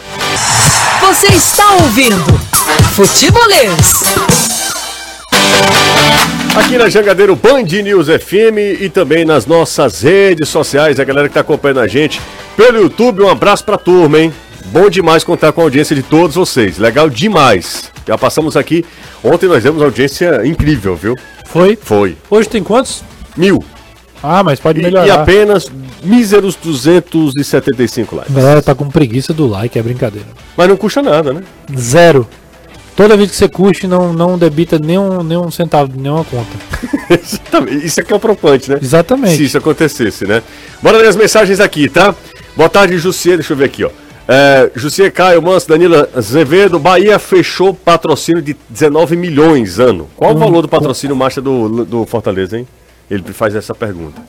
[1.01, 2.25] Você está ouvindo
[2.95, 4.68] Futebolês.
[6.59, 11.35] Aqui na Jangadeiro Band News FM e também nas nossas redes sociais, a galera que
[11.35, 12.21] tá acompanhando a gente
[12.57, 14.33] pelo YouTube, um abraço pra turma, hein?
[14.67, 17.93] Bom demais contar com a audiência de todos vocês, legal demais.
[18.07, 18.85] Já passamos aqui,
[19.23, 21.15] ontem nós demos uma audiência incrível, viu?
[21.47, 21.79] Foi?
[21.81, 22.17] Foi.
[22.29, 23.05] Hoje tem quantos?
[23.37, 23.63] Mil.
[24.21, 25.07] Ah, mas pode E, melhorar.
[25.07, 25.71] e apenas
[26.03, 28.37] míseros 275 likes.
[28.37, 30.27] A galera tá com preguiça do like, é brincadeira.
[30.57, 31.43] Mas não custa nada, né?
[31.79, 32.27] Zero.
[32.99, 36.51] Toda vez que você curte, não, não debita nenhum, nenhum centavo, nenhuma conta.
[37.09, 37.87] Exatamente.
[37.87, 38.79] Isso aqui é o preocupante, né?
[38.83, 39.37] Exatamente.
[39.37, 40.43] Se isso acontecesse, né?
[40.83, 42.13] Bora ler as mensagens aqui, tá?
[42.57, 43.37] Boa tarde, Jussier.
[43.37, 43.91] Deixa eu ver aqui, ó.
[44.27, 50.09] É, Jussier Caio Manso, Danila Azevedo, Bahia fechou patrocínio de 19 milhões ano.
[50.17, 52.67] Qual o valor do patrocínio marcha do, do Fortaleza, hein?
[53.09, 54.21] Ele faz essa pergunta.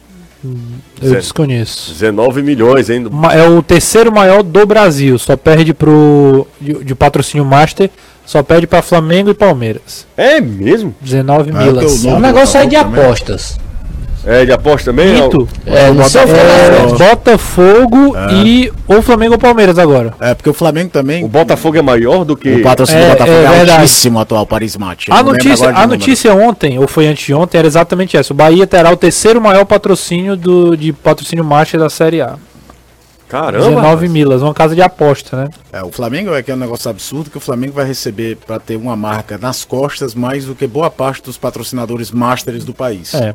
[1.01, 1.15] Eu Zé.
[1.15, 1.91] desconheço.
[1.91, 3.07] 19 milhões, hein?
[3.11, 5.17] Ma- É o terceiro maior do Brasil.
[5.17, 6.47] Só perde pro.
[6.61, 7.89] De, de patrocínio Master,
[8.29, 10.05] só perde pra Flamengo e Palmeiras.
[10.15, 10.93] É mesmo?
[11.01, 11.83] 19 Ah, milas.
[12.01, 12.27] teu É um nome.
[12.27, 13.03] negócio aí de também.
[13.03, 13.57] apostas.
[14.23, 15.19] É, de aposta também?
[15.19, 15.49] Quinto.
[15.65, 16.97] É, no seu É, Botafogo.
[16.99, 18.15] Botafogo
[18.45, 20.13] e ou Flamengo ou Palmeiras agora.
[20.19, 22.51] É, porque o Flamengo também, O Botafogo é maior do que...
[22.57, 25.11] o patrocínio É, do Botafogo é é, altíssimo atual, Paris Mate.
[25.11, 28.31] A notícia, a notícia ontem, ou foi anteontem, era exatamente essa.
[28.31, 32.35] O Bahia terá o terceiro maior patrocínio do, de patrocínio Master da Série A.
[33.29, 33.63] Caramba!
[33.65, 34.11] 19 rapaz.
[34.11, 35.49] milas, uma casa de aposta, né?
[35.71, 38.59] É, o Flamengo é que é um negócio absurdo que o Flamengo vai receber para
[38.59, 43.13] ter uma marca nas costas mais do que boa parte dos patrocinadores masters do país.
[43.13, 43.33] É.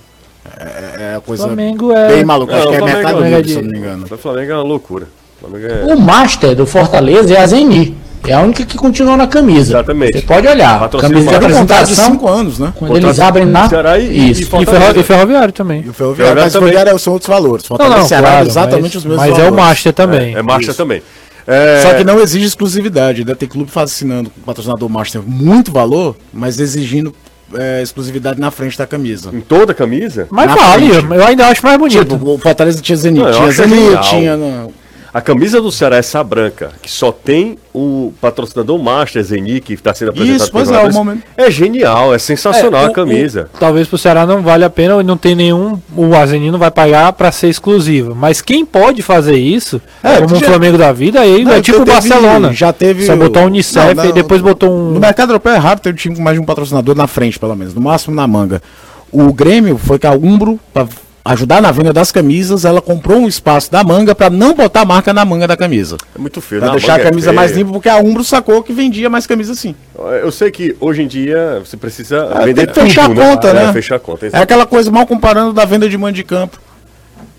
[0.58, 2.08] É, é a O coisa Flamengo é.
[2.08, 2.54] bem maluca.
[2.54, 4.06] Acho que é o Flamengo Mercado é de- se eu não me engano.
[4.10, 5.08] O Flamengo é uma loucura.
[5.54, 5.94] É...
[5.94, 7.96] O Master do Fortaleza é a Zeni.
[8.26, 9.72] É a única que continua na camisa.
[9.72, 10.18] Exatamente.
[10.18, 10.80] Você pode olhar.
[10.80, 11.48] Patrocínio Camisa de Master.
[11.50, 12.14] Representado de apresentação.
[12.14, 12.72] 5 anos, né?
[12.74, 13.68] Quando eles abrem na.
[13.68, 14.42] Ceará e- Isso.
[14.42, 15.82] E, ferro, e ferroviário também.
[15.84, 16.68] E o Ferroviário, Ferroviário mas também.
[16.70, 17.64] Ferroviário são outros valores.
[17.64, 19.56] Não, Fortaleza não, Ceará claro, exatamente mas, os mesmos mas é o valores.
[19.56, 20.34] Master também.
[20.34, 20.78] É marcha Isso.
[20.78, 21.02] também.
[21.46, 21.82] É...
[21.82, 23.20] Só que não exige exclusividade.
[23.20, 27.14] Ainda tem clube assinando com o patrocinador Master muito valor, mas exigindo
[27.54, 29.30] é, exclusividade na frente da camisa.
[29.34, 30.26] Em toda a camisa?
[30.30, 31.12] Mas Na vale, frente.
[31.14, 32.04] eu ainda acho mais bonito.
[32.16, 34.36] Tipo, o Fortaleza tinha Zenit, Não, tinha Zenit, tinha.
[34.36, 34.72] não.
[35.14, 39.94] A camisa do Ceará, essa branca, que só tem o patrocinador Master Zeni, que está
[39.94, 41.22] sendo apresentado Isso, pois é, o momento.
[41.36, 43.48] é genial, é sensacional É, a o- camisa.
[43.54, 45.80] o- talvez pro Ceará não vale a pena, não tem nenhum.
[45.96, 48.12] O Azeni não vai pagar pra ser exclusiva.
[48.12, 51.62] Mas quem pode fazer isso, É, como o já- Flamengo da vida, aí Não, é
[51.62, 52.52] tipo o Barcelona.
[52.52, 53.08] Já teve.
[53.08, 54.90] O- botou a Unicef Não, e não, depois botou um.
[54.94, 57.38] No mercado europeu é raro ter um time com mais de um patrocinador na frente,
[57.38, 57.72] pelo menos.
[57.72, 58.60] No máximo na manga.
[59.12, 60.88] O Grêmio foi que a Umbro, pra
[61.24, 64.84] ajudar na venda das camisas, ela comprou um espaço da manga pra não botar a
[64.84, 65.96] marca na manga da camisa.
[66.14, 66.60] É muito feio.
[66.60, 67.62] Pra na deixar a é camisa mais feia.
[67.62, 69.74] limpa, porque a Umbro sacou que vendia mais camisa assim.
[70.22, 73.24] Eu sei que hoje em dia você precisa É, vender tem que fechar tudo, a
[73.24, 73.72] conta, É, né?
[73.72, 74.26] fechar a conta.
[74.26, 76.60] É aquela coisa mal comparando da venda de mando de campo.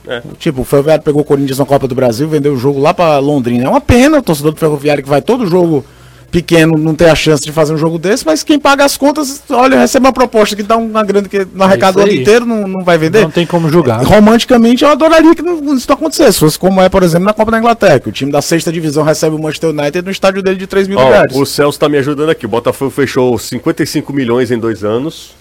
[0.07, 0.21] É.
[0.37, 3.17] Tipo, o Ferroviário pegou o Corinthians na Copa do Brasil, vendeu o jogo lá pra
[3.19, 3.65] Londrina.
[3.65, 5.83] É uma pena o torcedor do Ferroviário que vai todo jogo
[6.31, 9.41] pequeno não ter a chance de fazer um jogo desse, mas quem paga as contas,
[9.49, 12.21] olha, recebe uma proposta que dá uma grana que não arrecada o isso ano aí.
[12.21, 13.21] inteiro, não, não vai vender.
[13.21, 14.03] Não tem como julgar.
[14.03, 16.39] Romanticamente, eu adoraria que não- isso não acontecesse.
[16.39, 19.03] Fosse como é, por exemplo, na Copa da Inglaterra, que o time da sexta divisão
[19.03, 21.35] recebe o Manchester United no estádio dele de 3 mil Ó, lugares.
[21.35, 22.45] o Celso tá me ajudando aqui.
[22.45, 25.33] O Botafogo fechou 55 milhões em dois anos.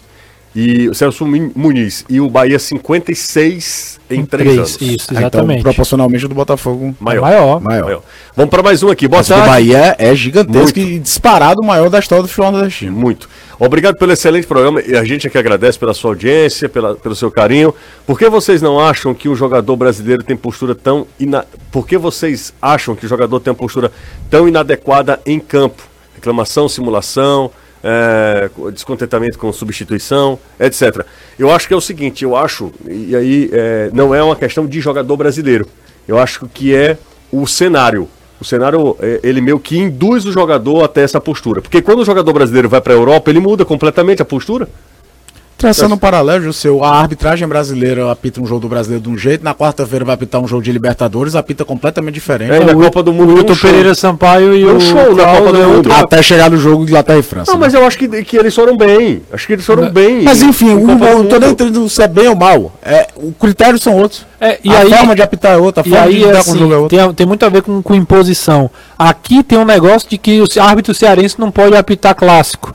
[0.54, 2.04] E o Celso Mu- Muniz.
[2.08, 4.80] E o Bahia 56 em três, Três, anos.
[4.80, 5.60] isso, Ah, exatamente.
[5.60, 7.22] Então, proporcionalmente, o do Botafogo Maior.
[7.22, 7.60] Maior.
[7.60, 7.84] maior.
[7.84, 8.02] Maior.
[8.36, 9.08] Vamos para mais um aqui.
[9.08, 9.48] Boa Mas o tarde.
[9.48, 10.78] Bahia é gigantesco Muito.
[10.78, 12.92] e disparado o maior da história do futebol nordestino.
[12.96, 13.28] Muito.
[13.58, 14.80] Obrigado pelo excelente programa.
[14.82, 17.74] E a gente aqui agradece pela sua audiência, pela, pelo seu carinho.
[18.06, 21.06] Por que vocês não acham que um jogador brasileiro tem postura tão.
[21.18, 21.44] Ina...
[21.72, 23.90] Por que vocês acham que o jogador tem uma postura
[24.30, 25.82] tão inadequada em campo?
[26.14, 27.50] Reclamação, simulação,
[27.84, 31.04] é, descontentamento com substituição, etc.
[31.38, 34.66] Eu acho que é o seguinte, eu acho, e aí é, não é uma questão
[34.66, 35.68] de jogador brasileiro.
[36.08, 36.96] Eu acho que é
[37.30, 38.08] o cenário.
[38.40, 41.60] O cenário, é, ele meio que induz o jogador até essa postura.
[41.60, 44.68] Porque quando o jogador brasileiro vai para a Europa, ele muda completamente a postura.
[45.56, 49.42] Traçando um paralelo, seu, a arbitragem brasileira apita um jogo do brasileiro de um jeito,
[49.42, 52.52] na quarta-feira vai apitar um jogo de Libertadores, apita completamente diferente.
[52.52, 53.70] É, na Copa do Mundo, O um Wilton show.
[53.70, 54.80] Pereira Sampaio e É um o.
[54.80, 55.76] show Copa do é Mundo.
[55.76, 55.92] outro.
[55.94, 57.50] Até chegar no jogo Inglaterra e França.
[57.52, 57.66] Não, né?
[57.66, 59.22] mas eu acho que, que eles foram bem.
[59.32, 60.22] Acho que eles foram bem.
[60.22, 61.40] Mas enfim, o, eu tô Mundo.
[61.40, 62.72] nem entendendo se é bem ou mal.
[62.82, 64.26] É, o critério são outros.
[64.40, 66.30] É, e a aí, forma de apitar é outra, a E forma de aí, lidar
[66.32, 66.98] com o assim, jogo é outra.
[66.98, 68.68] tem, tem muito a ver com, com imposição.
[68.98, 72.74] Aqui tem um negócio de que o árbitro cearense não pode apitar clássico.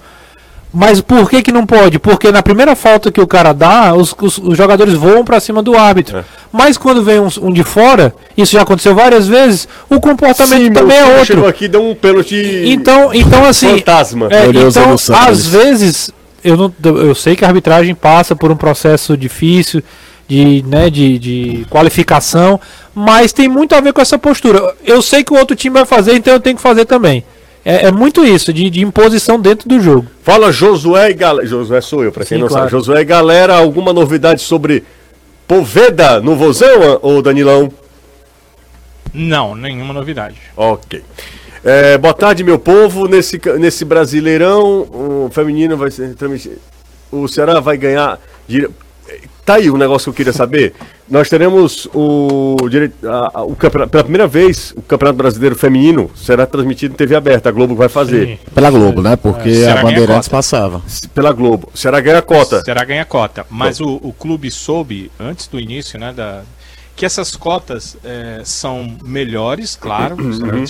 [0.72, 1.98] Mas por que que não pode?
[1.98, 5.64] Porque na primeira falta que o cara dá, os, os- os jogadores voam pra cima
[5.64, 6.20] do árbitro.
[6.20, 6.24] É.
[6.52, 10.72] Mas quando vem um, um de fora, isso já aconteceu várias vezes, o comportamento Sim,
[10.72, 11.48] também meu é outro.
[11.48, 12.36] Aqui e deu um pênalti.
[12.68, 13.78] Então, então assim.
[13.80, 14.28] Fantasma.
[14.30, 16.12] é, então, às vezes,
[16.44, 19.82] eu, não, eu sei que a arbitragem passa por um processo difícil
[20.28, 22.60] de, né, de, de qualificação,
[22.94, 24.76] mas tem muito a ver com essa postura.
[24.86, 27.24] Eu sei que o outro time vai fazer, então eu tenho que fazer também.
[27.64, 30.08] É, é muito isso, de, de imposição dentro do jogo.
[30.24, 31.48] Fala Josué e galera.
[31.48, 32.64] Josué sou eu, pra quem Sim, não claro.
[32.64, 32.72] sabe.
[32.72, 34.84] Josué e galera, alguma novidade sobre
[35.48, 37.72] Poveda no Vozão, ou Danilão?
[39.14, 40.36] Não, nenhuma novidade.
[40.56, 41.04] Ok.
[41.64, 43.08] É, boa tarde, meu povo.
[43.08, 46.60] Nesse, nesse Brasileirão, o feminino vai ser transmitido.
[47.12, 48.20] O Ceará vai ganhar.
[49.46, 50.74] Tá aí o negócio que eu queria saber.
[51.10, 52.56] Nós teremos o,
[53.34, 57.50] a- o pela primeira vez, o Campeonato Brasileiro Feminino será transmitido em TV aberta.
[57.50, 58.40] A Globo vai fazer.
[58.54, 59.16] Pela Globo, né?
[59.16, 60.82] Porque Será a ganha Bandeirantes passava.
[61.14, 61.70] Pela Globo.
[61.74, 62.62] Será ganhar cota.
[62.64, 63.46] Será ganha cota.
[63.50, 66.44] Mas o, o clube soube, antes do início, né, da,
[66.96, 70.16] que essas cotas eh, são melhores, claro,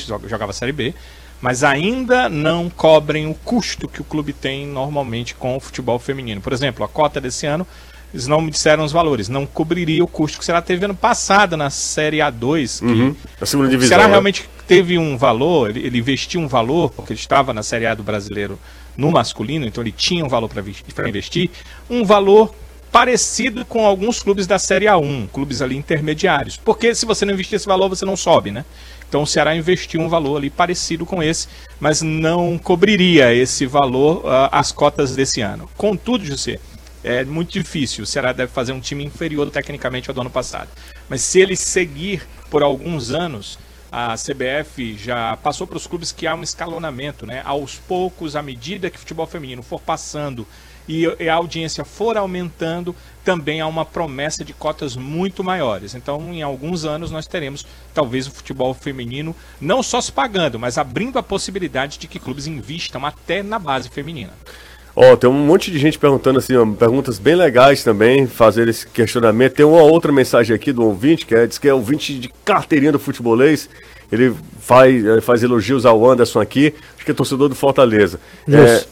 [0.08, 0.94] joga- jogava a Série B,
[1.42, 6.40] mas ainda não cobrem o custo que o clube tem normalmente com o futebol feminino.
[6.42, 7.66] Por exemplo, a cota desse ano,
[8.14, 10.96] eles não me disseram os valores, não cobriria o custo que o Ceará teve ano
[10.96, 13.16] passado na Série A2, que Uhum.
[13.40, 13.90] A segunda o divisão.
[13.90, 14.12] Ceará né?
[14.12, 17.94] realmente teve um valor, ele, ele investiu um valor, porque ele estava na Série A
[17.94, 18.60] do brasileiro
[18.98, 21.50] no masculino, então ele tinha um valor para investir,
[21.90, 22.54] um valor
[22.92, 26.58] parecido com alguns clubes da Série A1, clubes ali intermediários.
[26.58, 28.66] Porque se você não investir esse valor, você não sobe, né?
[29.08, 31.48] Então o Ceará investiu um valor ali parecido com esse,
[31.80, 35.68] mas não cobriria esse valor ah, as cotas desse ano.
[35.76, 36.60] Contudo, José,
[37.04, 38.04] é muito difícil.
[38.04, 40.70] O Ceará deve fazer um time inferior tecnicamente ao do ano passado.
[41.08, 43.58] Mas se ele seguir por alguns anos,
[43.92, 47.42] a CBF já passou para os clubes que há um escalonamento, né?
[47.44, 50.46] Aos poucos, à medida que o futebol feminino for passando
[50.88, 55.94] e a audiência for aumentando, também há uma promessa de cotas muito maiores.
[55.94, 60.80] Então, em alguns anos, nós teremos talvez o futebol feminino não só se pagando, mas
[60.80, 64.34] abrindo a possibilidade de que clubes invistam até na base feminina.
[65.02, 68.86] Ó, tem um monte de gente perguntando assim, ó, perguntas bem legais também, fazer esse
[68.86, 69.54] questionamento.
[69.54, 72.92] Tem uma outra mensagem aqui do ouvinte, que é, diz que é ouvinte de carteirinha
[72.92, 73.70] do futebolês.
[74.12, 78.20] Ele faz, eh, faz elogios ao Anderson aqui, acho que é torcedor do Fortaleza.
[78.52, 78.84] É,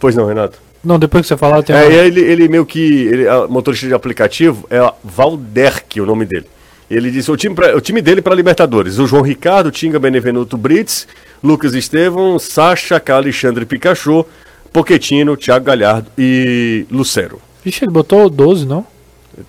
[0.00, 0.58] pois não, Renato.
[0.82, 2.80] Não, depois que você falar, tem É, uma- ele, ele meio que.
[3.06, 6.46] Ele, motorista de aplicativo é Valderk, o nome dele.
[6.90, 10.56] Ele disse o time, pra- o time dele para Libertadores: o João Ricardo, Tinga Benevenuto
[10.56, 11.06] Brits,
[11.42, 14.24] Lucas Estevam, Sacha, Alexandre Pikachu,
[14.72, 17.40] Poquetino, Thiago Galhardo e Lucero.
[17.64, 18.86] Vixe, ele botou 12, não?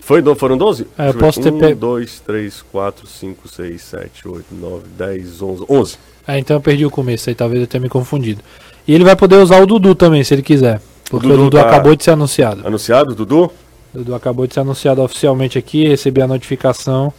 [0.01, 0.87] Foi, foram 12?
[0.97, 1.51] É, eu posso ver.
[1.51, 5.65] ter pe- 1, 2, 3, 4, 5, 6, 7, 8, 9, 10, 11.
[5.69, 5.97] 11.
[6.27, 8.41] É, então eu perdi o começo aí, talvez eu tenha me confundido.
[8.87, 10.81] E ele vai poder usar o Dudu também, se ele quiser.
[11.09, 12.65] Porque o Dudu Dudu, tá- acabou de ser anunciado.
[12.65, 13.45] Anunciado, Dudu?
[13.93, 17.13] O Dudu acabou de ser anunciado oficialmente aqui, recebi a notificação.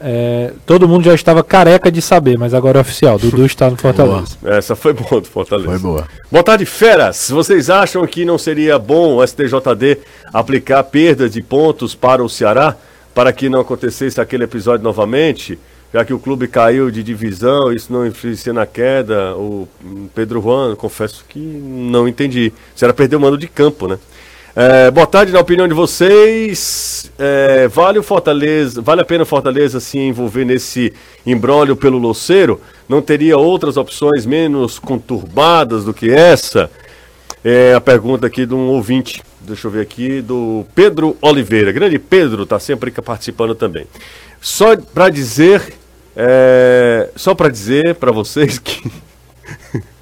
[0.00, 3.18] É, todo mundo já estava careca de saber, mas agora é oficial.
[3.18, 4.36] Dudu está no Fortaleza.
[4.44, 5.70] Essa foi boa do Fortaleza.
[5.70, 6.06] Foi boa.
[6.30, 7.30] Boa tarde, feras.
[7.30, 9.98] Vocês acham que não seria bom o STJD
[10.32, 12.76] aplicar perda de pontos para o Ceará
[13.14, 15.58] para que não acontecesse aquele episódio novamente?
[15.92, 19.36] Já que o clube caiu de divisão, isso não influencia na queda.
[19.36, 19.68] O
[20.12, 22.52] Pedro Juan, confesso que não entendi.
[22.74, 23.96] O Ceará perdeu o mando de campo, né?
[24.56, 29.26] É, boa tarde, na opinião de vocês, é, vale o Fortaleza, vale a pena o
[29.26, 30.92] Fortaleza se envolver nesse
[31.26, 32.60] imbróglio pelo Loceiro?
[32.88, 36.70] Não teria outras opções menos conturbadas do que essa?
[37.44, 41.72] É a pergunta aqui de um ouvinte, deixa eu ver aqui, do Pedro Oliveira.
[41.72, 43.88] Grande Pedro, tá sempre participando também.
[44.40, 45.74] Só para dizer,
[46.14, 48.88] é, só para dizer para vocês que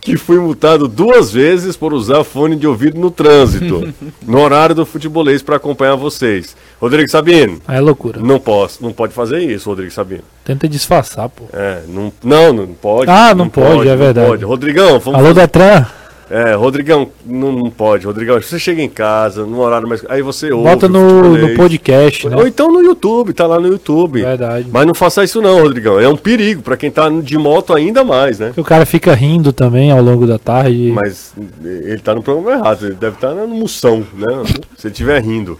[0.00, 3.92] que fui multado duas vezes por usar fone de ouvido no trânsito,
[4.26, 6.56] no horário do futebolês para acompanhar vocês.
[6.80, 8.20] Rodrigo Sabino, Aí é loucura.
[8.20, 10.22] não posso, não pode fazer isso, Rodrigo Sabino.
[10.44, 11.44] Tenta disfarçar, pô.
[11.52, 13.10] É, não, não, não pode.
[13.10, 14.44] Ah, não pode, é verdade.
[14.44, 15.86] Rodrigão, vamos Alô, Detran,
[16.30, 18.06] é, Rodrigão, não, não pode.
[18.06, 20.04] Rodrigão, você chega em casa, no horário mais.
[20.08, 20.68] Aí você ouve.
[20.68, 22.48] bota no, no podcast, Ou né?
[22.48, 24.22] então no YouTube, tá lá no YouTube.
[24.22, 24.68] Verdade.
[24.72, 25.98] Mas não faça isso não, Rodrigão.
[25.98, 28.52] É um perigo pra quem tá de moto ainda mais, né?
[28.56, 30.92] O cara fica rindo também ao longo da tarde.
[30.94, 31.32] Mas
[31.64, 34.42] ele tá no programa errado, ele deve estar no moção, né?
[34.78, 35.58] Se ele estiver rindo.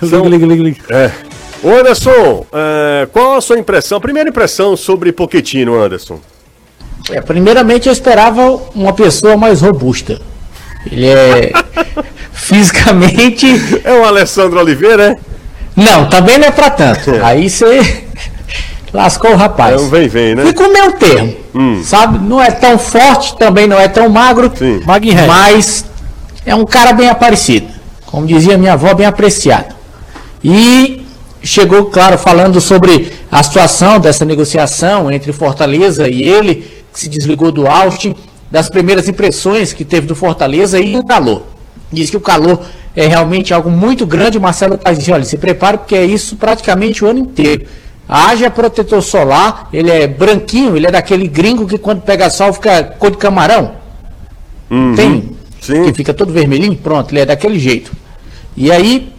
[0.00, 0.80] São- Liga, liga, liga, liga.
[0.88, 1.12] É.
[1.62, 6.18] Ô Anderson, é, qual a sua impressão, a primeira impressão sobre Poquetino, Anderson?
[7.10, 10.20] É, primeiramente eu esperava uma pessoa mais robusta.
[10.90, 11.52] Ele é
[12.32, 13.46] fisicamente.
[13.84, 15.16] É o Alessandro Oliveira, é?
[15.74, 17.10] Não, também não é pra tanto.
[17.22, 18.04] Aí você
[18.92, 19.80] lascou o É rapaz.
[19.80, 20.46] um vem-vem, né?
[20.46, 21.36] Fica o meu termo.
[21.84, 22.18] Sabe?
[22.18, 24.50] Não é tão forte, também não é tão magro.
[24.54, 24.80] Sim.
[25.26, 25.84] Mas
[26.46, 27.68] é um cara bem aparecido.
[28.06, 29.74] Como dizia minha avó, bem apreciado.
[30.44, 31.06] E
[31.42, 37.50] chegou, claro, falando sobre a situação dessa negociação entre Fortaleza e ele, que se desligou
[37.50, 38.14] do Austin,
[38.50, 41.44] das primeiras impressões que teve do Fortaleza e do calor.
[41.90, 42.60] Diz que o calor
[42.94, 44.38] é realmente algo muito grande.
[44.38, 47.66] O Marcelo Paz disse, olha, se prepare porque é isso praticamente o ano inteiro.
[48.08, 52.82] Haja protetor solar, ele é branquinho, ele é daquele gringo que quando pega sol fica
[52.82, 53.72] cor de camarão.
[54.96, 55.30] Tem?
[55.60, 55.84] Sim.
[55.84, 56.76] Que fica todo vermelhinho?
[56.76, 57.92] Pronto, ele é daquele jeito.
[58.56, 59.12] E aí,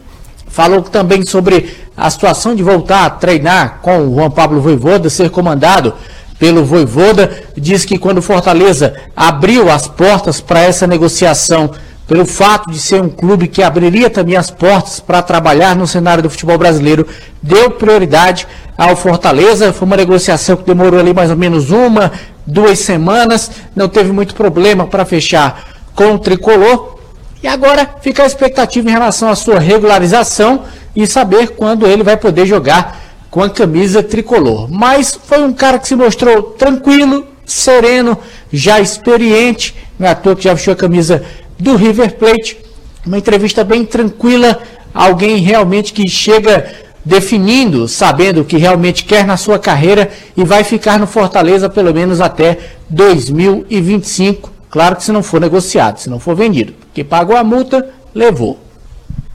[0.48, 5.30] falou também sobre a situação de voltar a treinar com o Juan Pablo Voivoda, ser
[5.30, 5.94] comandado
[6.38, 7.32] pelo Voivoda.
[7.56, 11.72] Diz que quando Fortaleza abriu as portas para essa negociação,
[12.08, 16.24] pelo fato de ser um clube que abriria também as portas para trabalhar no cenário
[16.24, 17.08] do futebol brasileiro,
[17.42, 19.72] deu prioridade ao Fortaleza.
[19.72, 22.12] Foi uma negociação que demorou ali mais ou menos uma,
[22.46, 25.66] duas semanas, não teve muito problema para fechar
[25.96, 26.98] com o tricolor.
[27.42, 30.64] E agora fica a expectativa em relação à sua regularização
[30.96, 33.03] e saber quando ele vai poder jogar
[33.34, 34.68] com a camisa tricolor.
[34.70, 38.16] Mas foi um cara que se mostrou tranquilo, sereno,
[38.52, 41.24] já experiente, não é à toa que já vestiu a camisa
[41.58, 42.60] do River Plate.
[43.04, 44.62] Uma entrevista bem tranquila,
[44.94, 46.72] alguém realmente que chega
[47.04, 51.92] definindo, sabendo o que realmente quer na sua carreira e vai ficar no Fortaleza pelo
[51.92, 54.52] menos até 2025.
[54.70, 56.74] Claro que se não for negociado, se não for vendido.
[56.82, 58.60] Porque pagou a multa, levou.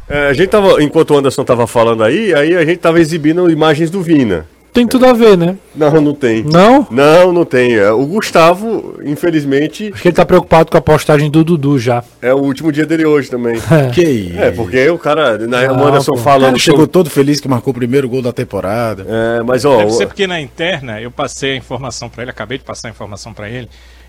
[0.09, 3.51] É, a gente tava, enquanto o Anderson tava falando aí, aí a gente tava exibindo
[3.51, 4.47] imagens do Vina.
[4.73, 5.57] Tem tudo a ver, né?
[5.75, 6.43] Não, não tem.
[6.45, 6.87] Não?
[6.91, 7.75] Não, não tem.
[7.75, 12.05] É, O Gustavo, infelizmente, Acho que ele tá preocupado com a postagem do Dudu já.
[12.23, 13.57] é o último dia dele hoje também.
[13.95, 14.39] Que isso.
[14.39, 16.19] É, porque o cara, na, o Não, Anderson pô.
[16.19, 16.47] O falando.
[16.47, 19.05] cara chegou todo feliz que marcou o primeiro gol da temporada.
[19.09, 22.31] É, mas ó, Deve o- ser porque na interna eu passei a informação pra ele,
[22.31, 23.69] acabei de passar a informação pra ele,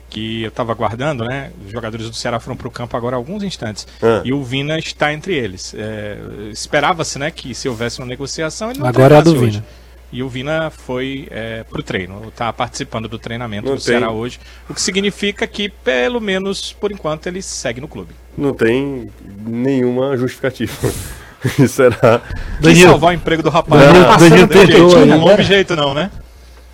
[0.10, 1.52] que eu tava aguardando, né?
[1.66, 3.88] Os jogadores do Ceará foram pro campo agora há alguns instantes.
[4.04, 4.22] Ah.
[4.24, 5.74] E o Vina está entre eles.
[5.78, 6.18] É,
[6.52, 9.66] Esperava-se, né, que se houvesse uma negociação, ele não Agora é a do treinasse Vina.
[10.12, 13.86] E o Vina foi é, pro treino, tá participando do treinamento Não do tem.
[13.98, 18.14] Ceará hoje, o que significa que, pelo menos por enquanto, ele segue no clube.
[18.38, 19.10] não tem
[19.46, 20.74] nenhuma justificativa.
[21.70, 22.20] Será?
[22.58, 23.82] Que Danilo- salvar o emprego do rapaz.
[23.82, 25.06] Danilo- Não, Danilo não tentou jeito, aí.
[25.06, 26.12] não houve jeito não, né?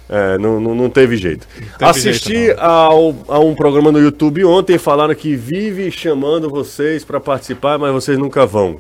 [0.08, 1.48] É, não, não, não teve jeito.
[1.78, 7.04] teve Assisti jeito, ao, a um programa no YouTube ontem, falaram que vive chamando vocês
[7.04, 8.80] para participar, mas vocês nunca vão.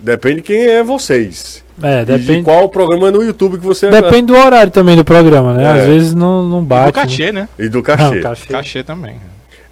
[0.00, 1.62] Depende de quem é vocês.
[1.82, 5.04] É, E de depende, qual programa no YouTube que você depende do horário também do
[5.04, 5.64] programa, né?
[5.64, 5.80] É.
[5.80, 6.92] Às vezes não, não Do bate.
[6.92, 7.48] cachê, né?
[7.58, 8.20] E do Não, cachê.
[8.20, 8.46] cachê.
[8.48, 9.16] Cachê também.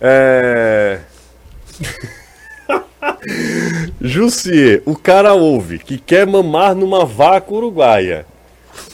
[0.00, 0.98] É.
[4.00, 8.24] Jussier, o cara ouve que quer mamar numa vaca uruguaia.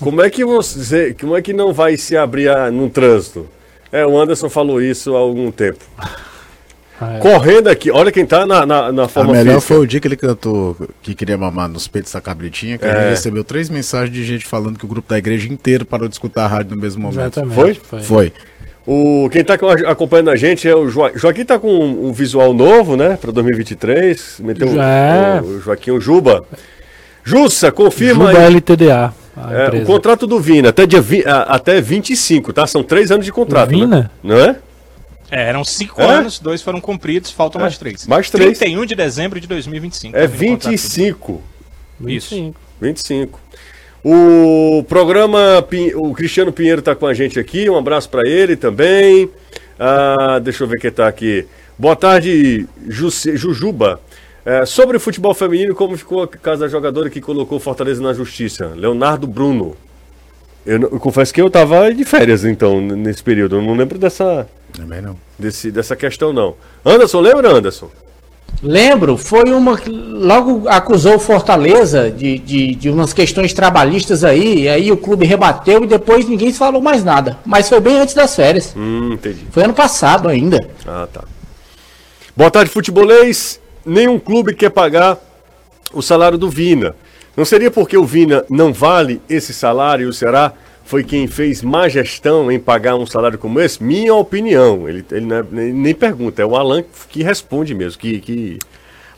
[0.00, 1.14] Como é que você.
[1.18, 3.46] Como é que não vai se abrir a- no trânsito?
[3.92, 5.84] É, o Anderson falou isso há algum tempo.
[7.00, 7.18] Ah, é.
[7.18, 9.60] Correndo aqui, olha quem tá na, na, na A forma melhor física.
[9.74, 12.90] foi o dia que ele cantou que queria mamar nos peitos da cabritinha, que É.
[12.90, 16.14] ele recebeu três mensagens de gente falando que o grupo da igreja inteiro parou de
[16.14, 17.38] escutar a rádio no mesmo momento.
[17.40, 17.80] Exatamente.
[17.84, 18.00] Foi?
[18.02, 18.32] Foi.
[18.86, 21.18] O, quem tá com- acompanhando a gente é o Joaquim.
[21.18, 23.18] Joaquim tá com um, um visual novo, né?
[23.20, 24.36] Pra 2023.
[24.40, 25.40] Meteu o- É.
[25.42, 26.44] o, o Joaquim o Juba.
[27.24, 28.46] Jussa, confirma Juba aí.
[28.54, 29.12] LTDA.
[29.36, 32.66] A É, o contrato do Vina, até, dia vi, a- até 25, tá?
[32.66, 33.66] São três anos de contrato.
[33.68, 33.86] O Vina?
[33.86, 34.10] Né?
[34.22, 34.56] Não é?
[35.30, 36.04] É, eram cinco É?
[36.04, 38.06] anos, dois foram cumpridos, faltam É, mais três.
[38.06, 38.58] mais três.
[38.58, 40.16] 31 de dezembro de 2025.
[40.16, 41.42] É termina o contrato 25.
[42.06, 42.34] Isso.
[42.34, 42.60] 25.
[42.80, 43.40] 25.
[44.04, 45.64] O programa,
[45.96, 49.28] o Cristiano Pinheiro tá com a gente aqui, um abraço para ele também.
[49.78, 51.44] Ah, deixa eu ver quem tá aqui.
[51.76, 54.00] Boa tarde, Jujuba.
[54.44, 58.12] É, sobre o futebol feminino, como ficou a casa da jogadora que colocou Fortaleza na
[58.14, 58.72] justiça?
[58.76, 59.76] Leonardo Bruno.
[60.64, 63.56] Eu, eu confesso que eu tava de férias, então, nesse período.
[63.56, 65.16] Eu não lembro dessa, Também não.
[65.38, 66.54] desse, dessa questão, não.
[66.84, 67.90] Anderson, lembra, Anderson?
[68.62, 74.62] Lembro, foi uma que logo acusou o Fortaleza de, de, de umas questões trabalhistas aí,
[74.62, 77.38] e aí o clube rebateu e depois ninguém falou mais nada.
[77.44, 78.74] Mas foi bem antes das férias.
[78.76, 79.46] Hum, entendi.
[79.50, 80.66] Foi ano passado ainda.
[80.86, 81.24] Ah, tá.
[82.34, 83.60] Boa tarde, futebolês.
[83.84, 85.18] Nenhum clube quer pagar
[85.92, 86.94] o salário do Vina.
[87.36, 90.52] Não seria porque o Vina não vale esse salário e o Ceará
[90.86, 93.82] foi quem fez má gestão em pagar um salário como esse?
[93.82, 94.88] Minha opinião.
[94.88, 98.00] Ele, ele é- nem, nem pergunta, é o Alan que responde mesmo.
[98.00, 98.58] Que, que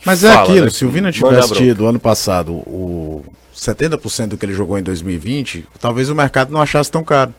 [0.03, 0.71] Mas é fala, aquilo, né?
[0.71, 3.23] se o Vina tivesse tido ano passado o
[3.55, 7.33] 70% do que ele jogou em 2020, talvez o mercado não achasse tão caro.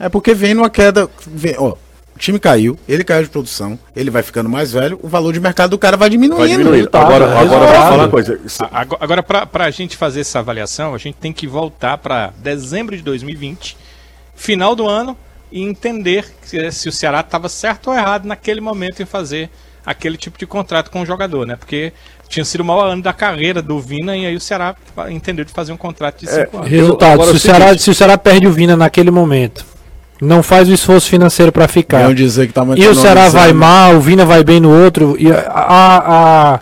[0.00, 1.08] É porque vem numa queda.
[1.26, 1.74] Vem, ó,
[2.18, 5.38] o time caiu, ele caiu de produção, ele vai ficando mais velho, o valor de
[5.38, 6.40] mercado do cara vai diminuindo.
[6.40, 6.76] vai diminuir.
[6.78, 7.88] resultado, Agora, é agora vou resultado.
[7.88, 8.40] falar uma coisa.
[8.72, 12.96] Agora, agora para a gente fazer essa avaliação, a gente tem que voltar para dezembro
[12.96, 13.76] de 2020,
[14.34, 15.16] final do ano,
[15.50, 19.48] e entender se, se o Ceará estava certo ou errado naquele momento em fazer
[19.86, 21.54] aquele tipo de contrato com o jogador, né?
[21.54, 21.92] Porque
[22.28, 24.74] tinha sido o maior ano da carreira do Vina e aí o Ceará
[25.08, 26.68] entendeu de fazer um contrato de cinco anos.
[26.68, 29.64] Resultado, agora se, é o Ceará, se o Ceará perde o Vina naquele momento,
[30.20, 31.98] não faz o esforço financeiro para ficar.
[31.98, 35.16] Venham dizer que tá E o Ceará vai mal, o Vina vai bem no outro.
[35.18, 36.60] E a, a- a-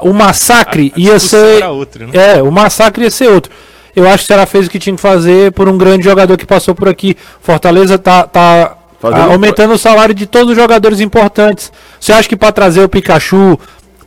[0.00, 1.56] o massacre A ia ser.
[1.58, 2.12] era outra, né?
[2.38, 3.50] É, o massacre ia ser outro.
[3.96, 6.36] Eu acho que o Ceará fez o que tinha que fazer por um grande jogador
[6.36, 7.16] que passou por aqui.
[7.40, 11.72] Fortaleza tá, tá Fazendo- ah, aumentando o salário de todos os jogadores importantes.
[12.00, 13.58] Você acha que para trazer o Pikachu,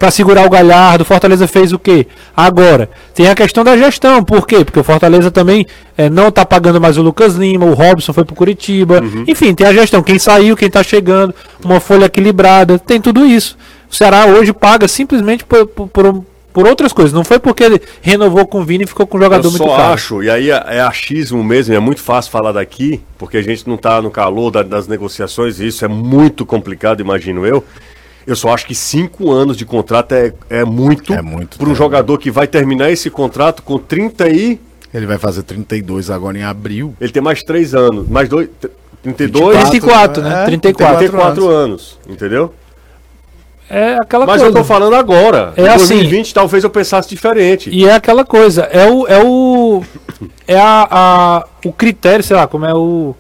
[0.02, 2.08] para segurar o Galhardo, o Fortaleza fez o quê?
[2.36, 4.24] Agora, tem a questão da gestão.
[4.24, 4.66] Por quê?
[4.66, 8.26] Porque o Fortaleza também eh, não tá pagando mais o Lucas Lima, o Robson foi
[8.26, 9.00] pro Curitiba.
[9.28, 10.02] Enfim, tem a gestão.
[10.02, 13.56] Quem saiu, quem tá chegando, uma folha equilibrada, tem tudo isso.
[13.92, 17.14] O Ceará hoje paga simplesmente por, por, por, por outras coisas.
[17.14, 19.64] Não foi porque ele renovou com o Vini e ficou com um jogador Eu muito
[19.64, 19.94] só caro.
[19.94, 23.68] acho, e aí é, é achismo mesmo, é muito fácil falar daqui, porque a gente
[23.68, 27.64] não está no calor da- das negociações, e isso é muito complicado, imagino eu.
[28.26, 31.76] Eu só acho que cinco anos de contrato é, é muito, É muito para um
[31.76, 34.60] jogador que vai terminar esse contrato com 30 e.
[34.94, 36.94] Ele vai fazer 32 agora em abril.
[37.00, 38.50] Ele tem mais três anos, mais dois.
[39.02, 40.44] 32, 34, né?
[40.44, 40.98] É, 34.
[41.00, 42.54] 34 anos, entendeu?
[43.70, 44.54] É aquela Mas coisa.
[44.58, 45.54] eu tô falando agora.
[45.56, 47.70] É em assim- 2020 talvez eu pensasse diferente.
[47.72, 49.08] E é aquela coisa, é o.
[49.08, 49.82] É o.
[50.46, 53.16] É a, a- o critério, sei lá, como é o.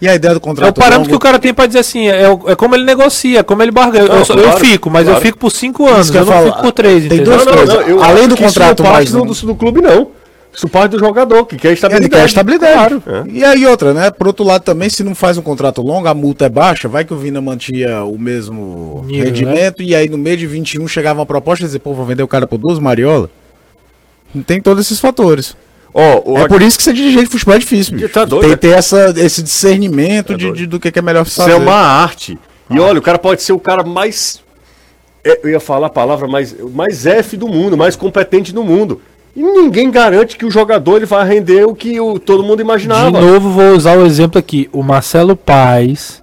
[0.00, 1.78] E a ideia do É o contrato parâmetro que longo- o cara tem pra dizer
[1.78, 4.06] assim, é, o- é como ele negocia, como ele barganha.
[4.08, 5.18] Não, eu, só- eu claro, fico, mas claro.
[5.18, 7.24] eu fico por cinco anos, que eu eu não falo, fico por três, tem entendeu?
[7.38, 7.88] duas coisas.
[7.88, 10.08] eu Além do que isso contrato não parte mais do, do, do clube, não.
[10.56, 12.10] Isso parte do jogador, que quer Ele estabilidade.
[12.10, 13.00] quer estabilidade.
[13.00, 13.28] Claro.
[13.28, 14.10] E aí outra, né?
[14.10, 17.04] Por outro lado também, se não faz um contrato longo, a multa é baixa, vai
[17.04, 21.18] que o Vina mantinha o mesmo Nível, rendimento e aí no meio de 21 chegava
[21.20, 23.28] uma proposta e dizer, pô, vou vender o cara por duas mariola.
[24.46, 25.56] Tem todos esses fatores.
[25.96, 28.08] Ó, o É por isso que ser dirigente de futebol é difícil, bicho.
[28.08, 28.54] Tá doido, Tem é?
[28.56, 31.52] que ter essa, esse discernimento Tá de, de- do que, que é melhor Isso fazer.
[31.52, 32.36] é uma arte.
[32.68, 34.40] E olha, o cara pode ser o cara mais.
[35.24, 39.00] é, Eu ia falar a palavra mais, mais F do mundo, mais competente do mundo.
[39.36, 42.62] E ninguém garante que o jogador ele vai render o que o, todo mundo De
[42.62, 43.10] imaginava.
[43.20, 44.68] novo, vou usar o exemplo aqui.
[44.72, 46.22] O Marcelo Paes,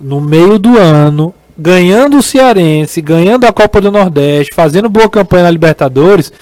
[0.00, 5.44] no meio do ano, ganhando o Cearense, ganhando a Copa do Nordeste, fazendo boa campanha
[5.44, 6.32] na Libertadores,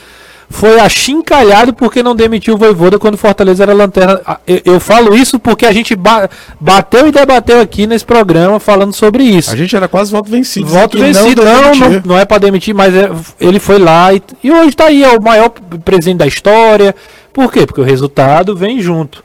[0.55, 4.21] foi achincalhado porque não demitiu o Voivoda quando Fortaleza era lanterna.
[4.25, 6.31] Ah, Eu, eu falo isso porque a gente ba-
[6.61, 9.51] bateu e debateu aqui nesse programa falando sobre isso.
[9.51, 10.67] A gente era quase voto vencido.
[10.67, 14.23] Voto vencido, não, não, não, não é pra demitir, mas é- ele foi lá e,
[14.43, 15.51] e hoje tá aí, é o maior
[15.85, 16.95] presidente da história.
[17.33, 17.67] Por quê?
[17.67, 19.23] Porque o resultado vem junto.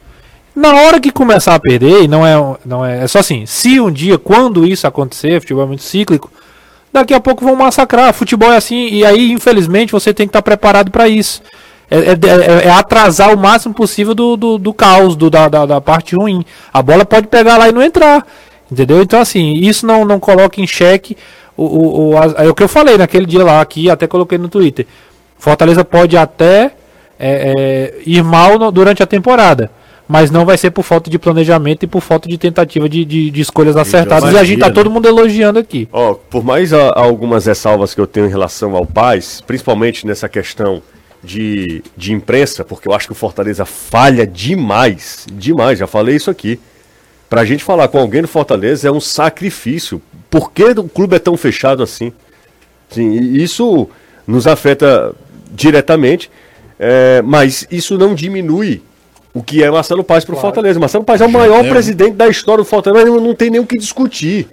[0.55, 2.33] Na hora que começar a perder, e não é,
[2.65, 6.29] não é, é só assim, se um dia, quando isso acontecer, futebol é muito cíclico,
[6.91, 8.13] daqui a pouco vão massacrar.
[8.13, 11.41] Futebol é assim, e aí, infelizmente, você tem que estar preparado para isso.
[11.91, 15.65] É, é- é- é atrasar o máximo possível do, do, do caos, do, da, da,
[15.65, 16.45] da parte ruim.
[16.71, 18.25] A bola pode pegar lá e não entrar.
[18.71, 19.01] Entendeu?
[19.01, 21.17] Então, assim, isso não, não coloca em xeque
[21.57, 24.37] o, o, o, as- é o que eu falei naquele dia lá, aqui, até coloquei
[24.37, 24.85] no Twitter.
[25.39, 26.71] Fortaleza pode até
[27.19, 29.71] é, é, ir mal no- durante a temporada.
[30.11, 33.29] Mas não vai ser por falta de planejamento e por falta de tentativa de, de,
[33.29, 34.33] de escolhas acertadas.
[34.33, 34.73] E a gente tá né?
[34.73, 35.87] todo mundo elogiando aqui.
[35.93, 40.27] Ó, por mais a- algumas ressalvas que eu tenho em relação ao Paz, principalmente nessa
[40.27, 40.81] questão
[41.23, 46.31] de, de imprensa, porque eu acho que o Fortaleza falha demais, demais, já falei isso
[46.31, 46.59] aqui.
[47.29, 50.01] Pra gente falar com alguém do Fortaleza é um sacrifício.
[50.27, 52.11] Por que o clube é tão fechado assim?
[52.89, 53.87] Sim, e isso
[54.25, 55.13] nos afeta
[55.51, 56.31] diretamente,
[56.79, 58.81] é, mas isso não diminui
[59.33, 60.79] o que é Marcelo Paz para o Fortaleza.
[60.79, 61.69] Marcelo Paz é o maior é.
[61.69, 64.47] presidente da história do Fortaleza, mas não, não tem nem o que discutir.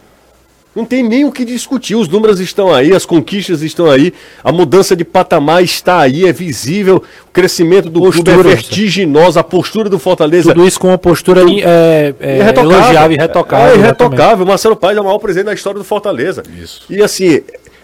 [0.74, 1.94] Não tem nem o que discutir.
[1.94, 4.12] Os números estão aí, as conquistas estão aí,
[4.44, 7.02] a mudança de patamar está aí, é visível.
[7.26, 8.48] O crescimento do clube é Postura.
[8.50, 13.18] vertiginoso, a postura do Fortaleza Tudo isso com uma postura in- é, é, elogiável e
[13.18, 13.64] retocável.
[13.64, 13.84] É, exatamente.
[13.84, 14.44] irretocável.
[14.46, 16.42] Marcelo Paes é o maior presidente da história do Fortaleza.
[16.62, 16.82] Isso.
[16.90, 17.40] E assim,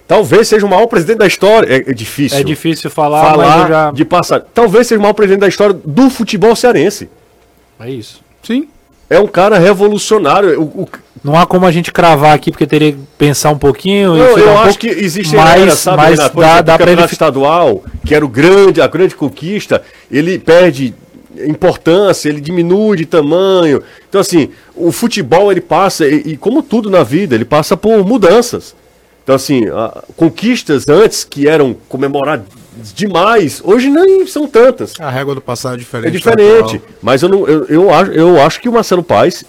[0.06, 1.66] talvez seja o maior presidente da história.
[1.72, 2.38] É, é difícil.
[2.38, 3.90] É difícil falar, mas falar eu já.
[3.92, 4.40] de passar.
[4.54, 7.08] Talvez seja o maior presidente da história do futebol cearense.
[7.80, 8.20] É isso.
[8.42, 8.68] Sim.
[9.10, 10.60] É um cara revolucionário.
[10.60, 10.88] O, o-
[11.22, 14.16] Não há como a gente cravar aqui, porque teria que pensar um pouquinho.
[14.16, 16.40] e eu, um acho pouco- que existe mas, sabe, mas Renato?
[16.40, 20.94] Dá, dá o pra ele estadual, que era o grande, a grande conquista, ele perde
[21.46, 23.82] importância, ele diminui de tamanho.
[24.08, 28.04] Então, assim, o futebol ele passa, e, e como tudo na vida, ele passa por
[28.06, 28.74] mudanças.
[29.22, 29.62] Então, assim,
[30.16, 32.46] conquistas antes que eram comemoradas
[32.94, 34.94] demais, hoje nem são tantas.
[34.98, 36.08] A régua do passado é diferente.
[36.08, 36.82] É diferente.
[37.00, 39.44] Mas eu, não, eu, eu, acho, eu acho que o Marcelo Paes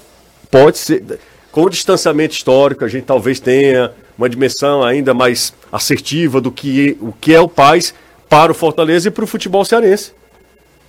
[0.51, 1.03] pode ser.
[1.51, 6.97] Com o distanciamento histórico, a gente talvez tenha uma dimensão ainda mais assertiva do que
[6.99, 7.93] o que é o Paes
[8.28, 10.13] para o Fortaleza e para o futebol cearense.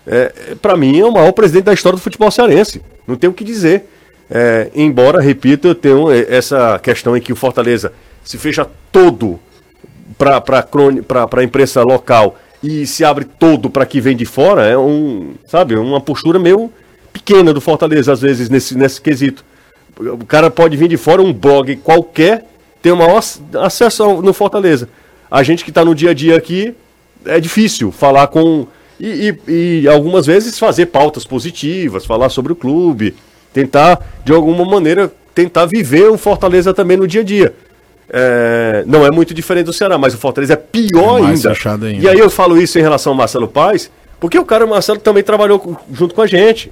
[0.06, 2.82] É, para mim, é o maior presidente da história do futebol cearense.
[3.06, 3.84] Não tem o que dizer.
[4.30, 7.92] É, embora, repito, eu tenho eh, essa questão em que o Fortaleza
[8.24, 9.38] se fecha todo
[10.18, 10.42] para
[11.40, 15.76] a imprensa local e se abre todo para que vem de fora, é um, sabe,
[15.76, 16.72] uma postura meio
[17.12, 19.44] pequena do Fortaleza, às vezes, nesse, nesse quesito.
[19.98, 22.44] O cara pode vir de fora, um blog qualquer,
[22.82, 24.88] ter o maior ac- acesso no Fortaleza.
[25.30, 26.74] A gente que está no dia a dia aqui,
[27.24, 28.66] é difícil falar com.
[28.98, 33.14] E, e- e algumas vezes fazer pautas positivas, falar sobre o clube,
[33.52, 37.54] tentar, de alguma maneira, tentar viver o Fortaleza também no dia a dia.
[38.08, 41.52] É, não é muito diferente do Ceará, mas o Fortaleza é pior É ainda.
[41.86, 42.02] ainda.
[42.02, 43.90] E aí eu falo isso em relação ao Marcelo Paes,
[44.20, 46.70] porque o cara, o Marcelo, também trabalhou junto com a gente.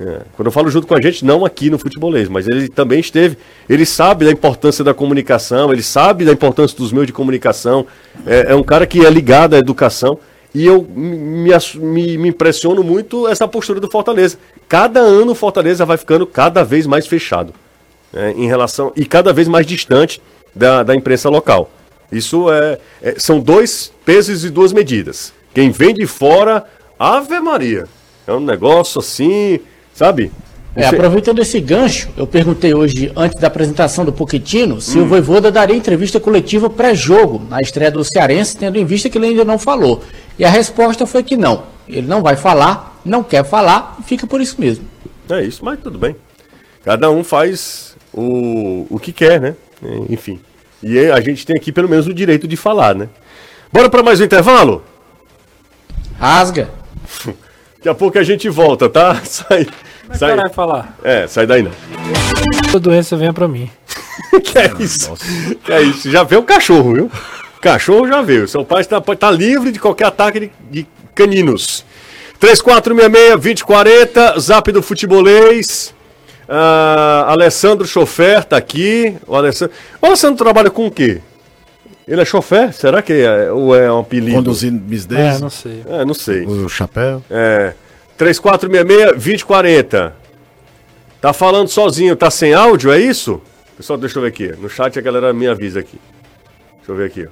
[0.00, 3.00] É, quando eu falo junto com a gente, não aqui no futebolês, mas ele também
[3.00, 3.36] esteve.
[3.68, 7.86] Ele sabe da importância da comunicação, ele sabe da importância dos meios de comunicação.
[8.26, 10.18] É, é um cara que é ligado à educação.
[10.54, 14.36] E eu me, me, me impressiono muito essa postura do Fortaleza.
[14.68, 17.52] Cada ano o Fortaleza vai ficando cada vez mais fechado.
[18.12, 20.20] né, em relação e cada vez mais distante
[20.54, 21.70] da, da imprensa local.
[22.10, 25.32] Isso é, é- são dois pesos e duas medidas.
[25.54, 26.64] Quem vem de fora,
[26.98, 27.86] Ave Maria,
[28.26, 29.60] é um negócio assim,
[29.94, 30.30] sabe?
[30.76, 35.02] É, aproveitando esse gancho, eu perguntei hoje, antes da apresentação do Poquetino, se Hum.
[35.02, 39.26] o Voivoda daria entrevista coletiva pré-jogo, na estreia do Cearense, tendo em vista que ele
[39.26, 40.00] ainda não falou.
[40.38, 41.64] E a resposta foi que não.
[41.88, 44.84] Ele não vai falar, não quer falar, e fica por isso mesmo.
[45.28, 46.14] É isso, mas tudo bem.
[46.84, 49.56] Cada um faz o, o que quer, né?
[49.82, 50.40] É, Enfim.
[50.82, 53.08] E a gente tem aqui pelo menos o direito de falar, né?
[53.72, 54.82] Bora para mais um intervalo?
[56.18, 56.70] Rasga.
[57.76, 59.14] Daqui a pouco a gente volta, tá?
[59.24, 59.66] Sai.
[60.12, 60.98] sai Vai falar.
[61.02, 61.70] é, sai daí não.
[62.70, 63.70] Toda doença venha pra mim.
[64.44, 65.14] que é isso?
[65.64, 66.10] Que é isso?
[66.10, 67.10] Já veio o cachorro, viu?
[67.60, 68.48] Cachorro já veio.
[68.48, 71.84] Seu pai está, tá livre de qualquer ataque de, de caninos.
[72.40, 75.94] 3466-2040, zap do futebolês.
[76.52, 79.16] Ah, Alessandro Chofer tá aqui.
[79.24, 81.20] O Alessandro, o Alessandro trabalha com o quê?
[82.08, 82.72] Ele é chofer?
[82.72, 84.34] Será que é, ou é um apelido?
[84.36, 85.84] Conduzindo É, bisdez, não sei.
[85.88, 86.44] É, não sei.
[86.44, 87.22] o chapéu.
[87.30, 87.72] É.
[88.18, 90.12] 3466-2040.
[91.20, 93.40] Tá falando sozinho, tá sem áudio, é isso?
[93.76, 94.48] Pessoal, deixa eu ver aqui.
[94.60, 96.00] No chat a galera me avisa aqui.
[96.78, 97.28] Deixa eu ver aqui.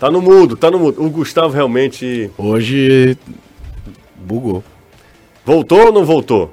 [0.00, 1.02] Tá no mudo, tá no mudo.
[1.04, 3.18] O Gustavo realmente Hoje
[4.16, 4.64] bugou.
[5.44, 6.52] voltou ou não voltou?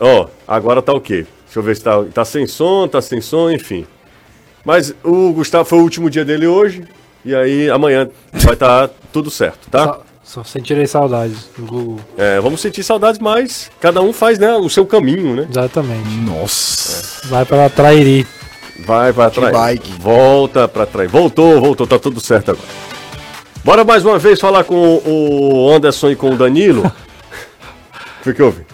[0.00, 1.26] Ó, agora tá ok.
[1.44, 3.86] Deixa eu ver se tá, tá sem som, tá sem som, enfim.
[4.64, 6.84] Mas o Gustavo foi o último dia dele hoje.
[7.24, 9.84] E aí amanhã vai estar tudo certo, tá?
[9.84, 12.00] Só, só sentirei saudades do Google.
[12.18, 15.46] É, vamos sentir saudades, mas cada um faz né, o seu caminho, né?
[15.48, 16.08] Exatamente.
[16.08, 17.28] Nossa.
[17.28, 18.26] Vai pra Trairi.
[18.80, 19.52] Vai pra trás.
[19.52, 19.92] bike.
[20.00, 21.10] Volta pra trás.
[21.10, 22.68] Voltou, voltou, tá tudo certo agora.
[23.64, 26.84] Bora mais uma vez falar com o Anderson e com o Danilo.
[28.20, 28.66] O que, que houve?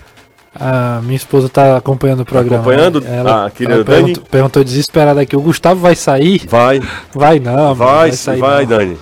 [0.60, 2.56] A minha esposa tá acompanhando o programa.
[2.62, 3.00] acompanhando?
[3.00, 3.16] né?
[3.18, 4.02] Ela, Ah, querida ela Dani?
[4.02, 6.42] perguntou, perguntou desesperada aqui: o Gustavo vai sair?
[6.46, 6.80] Vai,
[7.14, 8.38] Vai não, vai, vai sair.
[8.40, 8.76] vai, não.
[8.76, 8.98] Dani.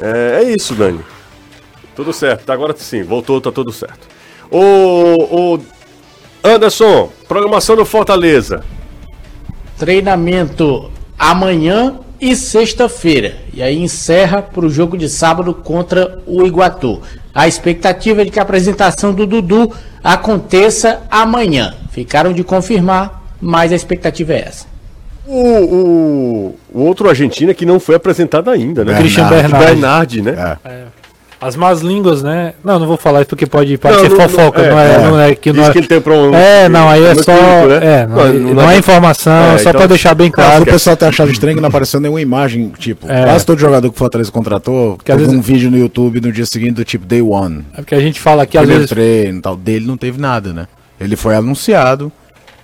[0.00, 0.98] É, é isso, Dani.
[1.94, 4.08] Tudo certo, tá, agora sim, voltou, tá tudo certo.
[4.50, 5.58] O, o
[6.42, 8.64] Anderson, programação do Fortaleza.
[9.78, 13.34] Treinamento amanhã e sexta-feira.
[13.52, 17.02] E aí encerra para o jogo de sábado contra o Iguatu.
[17.34, 19.72] A expectativa é de que a apresentação do Dudu
[20.04, 21.74] aconteça amanhã.
[21.90, 24.66] Ficaram de confirmar, mas a expectativa é essa.
[25.26, 28.98] O, o, o outro argentino que não foi apresentado ainda, né?
[28.98, 30.22] Christian Bernardi, Bernardi.
[30.22, 30.58] né?
[30.64, 30.84] É.
[31.42, 32.54] As más línguas, né?
[32.62, 34.98] Não, não vou falar isso porque pode parecer não, não, fofoca, é, não é, é.
[34.98, 36.38] não é que Diz não é, que ele tem problema.
[36.38, 37.22] É, não, aí é só.
[37.36, 37.80] clínico, né?
[38.02, 40.96] É, não, não, não é informação, É, só então- pra deixar bem Claro, o pessoal
[40.96, 43.24] tem achado estranho que não apareceu nenhuma imagem, tipo, É.
[43.24, 46.30] quase todo jogador que o Fortaleza contratou, às teve vezes- um vídeo no YouTube no
[46.30, 47.64] dia seguinte do tipo Day One.
[47.74, 48.88] É porque a gente fala aqui, às vezes.
[48.88, 49.56] treino tal.
[49.56, 50.68] Dele não teve nada, né?
[51.00, 52.12] Ele foi anunciado,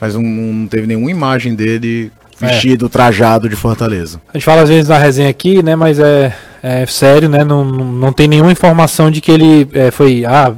[0.01, 4.21] mas não, não teve nenhuma imagem dele vestido, trajado de Fortaleza.
[4.33, 5.75] A gente fala às vezes na resenha aqui, né?
[5.77, 7.45] Mas é, é sério, né?
[7.45, 10.25] Não, não, tem nenhuma informação de que ele é, foi.
[10.25, 10.55] Ah,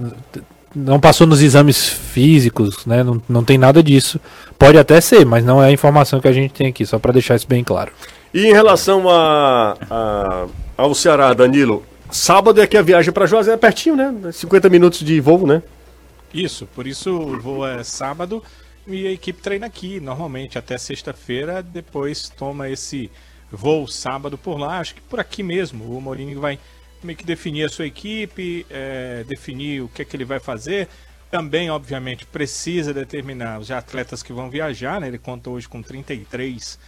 [0.75, 3.03] não passou nos exames físicos, né?
[3.03, 4.21] Não, não tem nada disso.
[4.59, 7.13] Pode até ser, mas não é a informação que a gente tem aqui, só pra
[7.13, 7.91] deixar isso bem claro.
[8.33, 13.57] E em relação a, a- ao Ceará, Danilo, sábado é que a viagem para Juazeiro
[13.57, 14.15] é pertinho, né?
[14.33, 15.63] 50 minutos de voo, né?
[16.33, 18.41] Isso, por isso o voo é sábado
[18.87, 23.11] e a equipe treina aqui, normalmente até sexta-feira, depois toma esse
[23.51, 25.97] voo sábado por lá, acho que por aqui mesmo.
[25.97, 26.59] O Mourinho vai
[27.03, 30.89] meio que definir a sua equipe, é, definir o que é que ele vai fazer.
[31.31, 35.09] Também, obviamente, precisa determinar os atletas que vão viajar, né?
[35.09, 36.79] Ele conta hoje com 33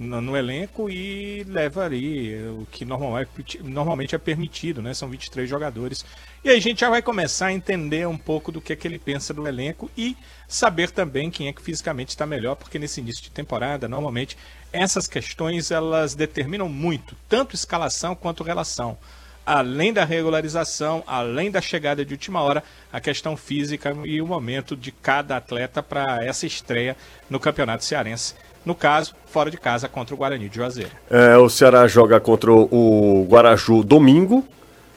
[0.00, 3.26] no, no elenco e leva ali o que normal é-
[3.62, 4.94] normalmente é permitido, né?
[4.94, 6.06] São 23 jogadores.
[6.42, 8.88] E aí a gente já vai começar a entender um pouco do que é que
[8.88, 10.16] ele pensa do elenco e
[10.48, 14.38] saber também quem é que fisicamente está melhor, porque nesse início de temporada, normalmente,
[14.72, 18.96] essas questões elas determinam muito, tanto escalação quanto relação.
[19.44, 24.76] Além da regularização, além da chegada de última hora, a questão física e o momento
[24.76, 26.96] de cada atleta para essa estreia
[27.28, 28.34] no Campeonato Cearense.
[28.64, 30.90] No caso, fora de casa contra o Guarani de Juazeiro.
[31.10, 34.44] É, o Ceará joga contra o Guaraju domingo,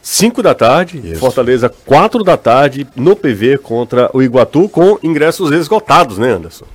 [0.01, 1.15] 5 da tarde.
[1.15, 6.65] Fortaleza, 4 da tarde, no PV contra o Iguatu, com ingressos esgotados, né, Anderson?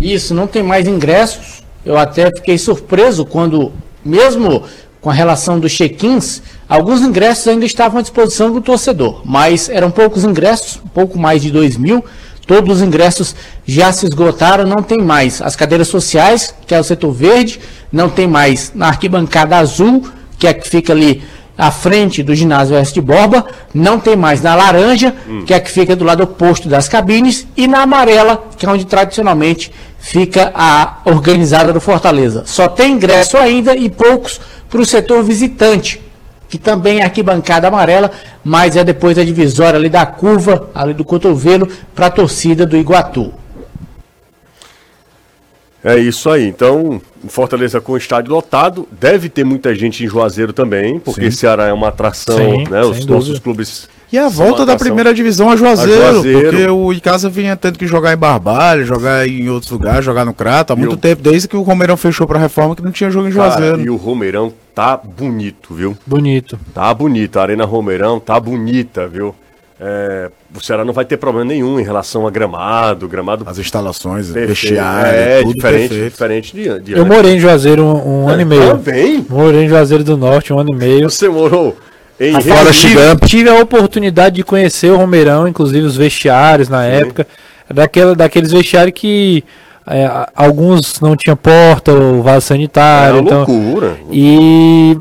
[0.00, 1.64] Isso, não tem mais ingressos.
[1.84, 3.72] Eu até fiquei surpreso quando,
[4.04, 4.62] mesmo
[5.00, 9.90] com a relação dos check-ins, alguns ingressos ainda estavam à disposição do torcedor, mas eram
[9.90, 12.04] poucos ingressos, um pouco mais de 2 mil.
[12.46, 13.34] Todos os ingressos
[13.66, 15.42] já se esgotaram, não tem mais.
[15.42, 17.60] As cadeiras sociais, que é o setor verde,
[17.92, 18.72] não tem mais.
[18.74, 20.06] Na arquibancada azul,
[20.38, 21.24] que é a que fica ali
[21.58, 24.42] à frente do ginásio Oeste de Borba, não tem mais.
[24.42, 28.44] Na laranja, que é a que fica do lado oposto das cabines, e na amarela,
[28.56, 32.44] que é onde tradicionalmente fica a organizada do Fortaleza.
[32.46, 34.40] Só tem ingresso ainda e poucos
[34.70, 36.00] para o setor visitante,
[36.48, 38.10] que também é arquibancada amarela,
[38.44, 42.76] mas é depois da divisória ali da curva, ali do cotovelo, para a torcida do
[42.76, 43.32] Iguatu.
[45.82, 46.46] É isso aí.
[46.48, 51.66] Então, Fortaleza com o estádio lotado, deve ter muita gente em Juazeiro também, porque Ceará
[51.66, 52.80] é uma atração, Sim, né?
[52.82, 53.40] Os sem nossos dúvida.
[53.40, 53.88] clubes.
[54.12, 56.40] E a volta da primeira divisão a Juazeiro, A Juazeiro.
[56.50, 60.32] porque o Icasa vinha tendo que jogar em Barbalho, jogar em outros lugares, jogar no
[60.32, 63.28] Crato, há muito tempo, desde que o Romeirão fechou pra reforma, que não tinha jogo
[63.28, 63.80] em Cara, Juazeiro.
[63.80, 65.96] e o Romeirão tá bonito, viu?
[66.06, 66.56] Bonito.
[66.72, 67.36] Tá bonito.
[67.38, 69.34] A Arena Romeirão tá bonita, viu?
[69.78, 74.30] É, o Ceará não vai ter problema nenhum em relação a gramado, gramado As instalações,
[74.30, 76.10] vestiário, é, tudo diferente, perfeito.
[76.10, 78.68] diferente de, de Eu morei em Juazeiro um, um ano e meio.
[78.70, 79.26] Também?
[79.28, 81.10] Morei em Juazeiro do Norte um ano e meio.
[81.10, 81.76] Você morou
[82.18, 82.72] em Fora?
[82.72, 83.16] Xigam.
[83.26, 87.26] Tive a oportunidade de conhecer o Romeirão, inclusive os vestiários na época.
[87.68, 89.44] Daquela, daqueles vestiários que
[89.86, 93.20] é, alguns não tinham porta, o vaso É sanitário.
[93.20, 93.96] uma então, loucura.
[94.10, 94.96] E,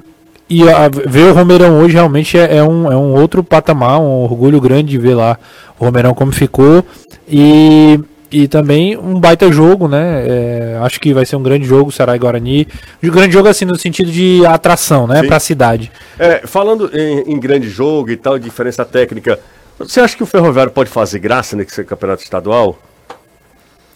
[0.49, 4.23] e a- ver o Romeirão hoje realmente é, é um, é um outro patamar, um
[4.23, 5.37] orgulho grande de ver lá
[5.79, 6.83] o Romeirão como ficou.
[7.27, 7.99] E,
[8.31, 10.25] E também um baita jogo, né?
[10.27, 12.67] É, acho que vai ser um grande jogo, Ceará e Guarani.
[13.01, 15.21] Um grande jogo, assim, no sentido de atração, né?
[15.21, 15.27] Sim.
[15.27, 15.91] Pra cidade.
[16.19, 19.39] É, falando em, em grande jogo e tal, diferença técnica,
[19.79, 22.77] você acha que o Ferroviário pode fazer graça nesse campeonato estadual?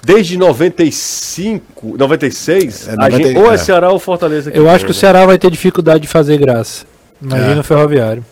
[0.04, 3.58] Desde 95, 96, É, a 90, gente- ou é é.
[3.58, 4.52] Ceará ou Fortaleza.
[4.54, 5.00] Eu acho que o né?
[5.00, 6.86] Ceará vai ter dificuldade de fazer graça.
[7.22, 7.60] Imagina É.
[7.60, 8.26] o Ferroviário.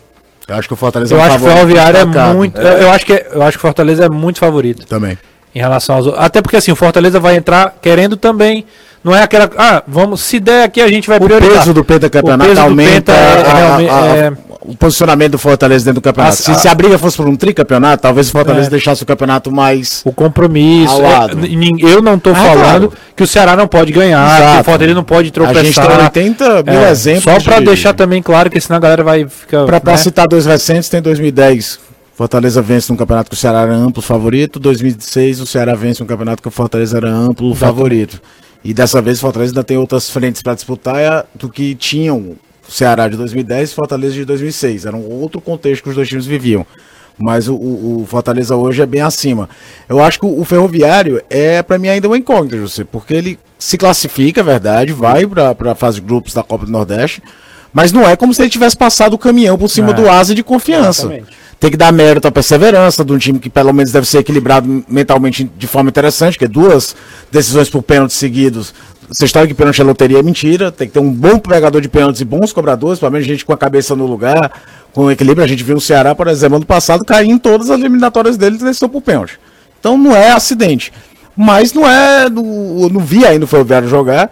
[0.47, 2.61] Eu acho que o Fortaleza Eu é um acho que o favorito Ferroviário é muito.
[2.61, 5.18] Eu, eu acho que, é- eu acho que o Fortaleza é muito favorito Também.
[5.53, 6.07] em relação aos.
[6.18, 8.65] Até porque assim, o Fortaleza vai entrar querendo também.
[9.03, 9.49] Não é aquela.
[9.57, 10.22] Ah, vamos.
[10.22, 11.59] Se der aqui, a gente vai O priorizar.
[11.59, 14.32] peso do pentacampeonato O peso do aumenta Penta é a- a- realmente- a- é-
[14.68, 16.34] o posicionamento do Fortaleza dentro do campeonato.
[16.34, 18.70] A- se, a- se a briga fosse por um tricampeonato, talvez o Fortaleza É.
[18.70, 20.01] deixasse o campeonato mais.
[20.05, 20.93] O compromisso.
[20.93, 21.39] Ao lado.
[21.45, 21.49] é,
[21.91, 22.59] eu não tô Ah, falando
[22.89, 22.93] claro.
[23.15, 24.61] que o Ceará não pode ganhar, que Exato.
[24.61, 25.63] o Fortaleza não pode A tropeçar.
[25.65, 27.24] gente tem 80 mil É, exemplos.
[27.24, 29.65] Só pra de- deixar também claro que senão a galera vai ficar.
[29.65, 29.97] Pra né?
[29.97, 31.80] citar dois recentes, tem 2010.
[32.13, 34.59] Fortaleza vence no campeonato que o Ceará era amplo favorito.
[34.59, 38.20] 2006, o Ceará vence um campeonato que o Fortaleza era amplo favorito.
[38.63, 42.32] E dessa vez o Fortaleza ainda tem outras frentes para disputar é, do que tinham
[42.70, 44.86] Ceará de 2010 e Fortaleza de 2006.
[44.86, 46.65] Era um outro contexto que os dois times viviam.
[47.20, 49.49] Mas o, o- Fortaleza hoje é bem acima.
[49.89, 53.39] Eu acho que o, o Ferroviário é, para mim, ainda uma incógnita, José, porque ele
[53.57, 57.24] se classifica, é verdade, vai para a fase de grupos da Copa do Nordeste,
[57.74, 59.93] mas não é como se ele tivesse passado o caminhão por cima É.
[59.93, 61.03] do asa de confiança.
[61.07, 61.38] Exatamente.
[61.59, 64.86] Tem que dar mérito à perseverança de um time que pelo menos deve ser equilibrado
[64.88, 66.95] mentalmente de forma interessante, que é duas
[67.32, 68.76] decisões por pênalti seguidos.
[69.10, 70.72] Essa história que pênalti é loteria é mentira.
[70.72, 73.53] Tem que ter um bom pegador de pênaltis e bons cobradores, pelo menos gente com
[73.53, 74.51] a cabeça no lugar,
[74.91, 75.43] com equilíbrio.
[75.43, 78.58] A gente viu o Ceará, por exemplo, ano passado, cair em todas as eliminatórias dele
[78.60, 79.39] e por pênalti.
[79.80, 80.91] Então não é acidente.
[81.36, 82.30] Mas não é.
[82.30, 84.30] no- Eu não vi ainda o Ferroviário jogar,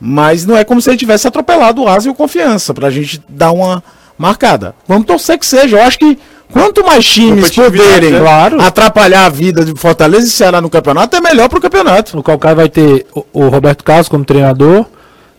[0.00, 3.22] mas não é como se ele tivesse atropelado o Asa e o Confiança, pra gente
[3.28, 3.82] dar uma
[4.18, 4.74] marcada.
[4.86, 5.78] Vamos torcer que seja.
[5.78, 6.18] Eu acho que
[6.52, 8.20] quanto mais times poderem né?
[8.20, 8.60] Claro.
[8.60, 12.18] atrapalhar a vida de Fortaleza e Ceará no campeonato, é melhor pro campeonato.
[12.18, 14.86] O Calcaia vai ter o, o Roberto Carlos como treinador.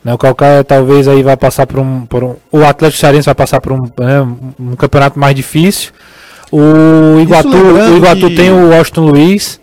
[0.03, 2.35] Né, o Calcaia talvez aí vai passar por um, por um.
[2.51, 4.21] O Atlético Cearense vai passar por um, né,
[4.59, 5.91] um- campeonato mais difícil.
[6.51, 9.59] O Iguatu, o Iguatu que- tem o Washington Luiz,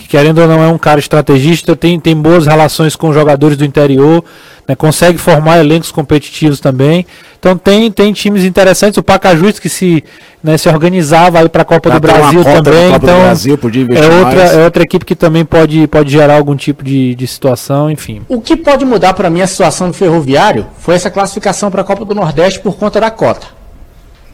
[0.00, 3.64] que querendo ou não é um cara estrategista, tem, tem boas relações com jogadores do
[3.64, 4.24] interior,
[4.66, 7.06] né, consegue formar elencos competitivos também.
[7.38, 8.98] Então tem, tem times interessantes.
[8.98, 10.02] O Pacajus que se,
[10.42, 12.90] né, se organizar vai para a Copa do uma Brasil também.
[12.92, 14.52] Copa do Então Brasil, podia investir é outra, mais.
[14.54, 18.22] é outra equipe que também pode, pode gerar algum tipo de, de situação, enfim.
[18.28, 21.84] O que pode mudar para mim a situação do Ferroviário foi essa classificação para a
[21.84, 23.59] Copa do Nordeste por conta da cota.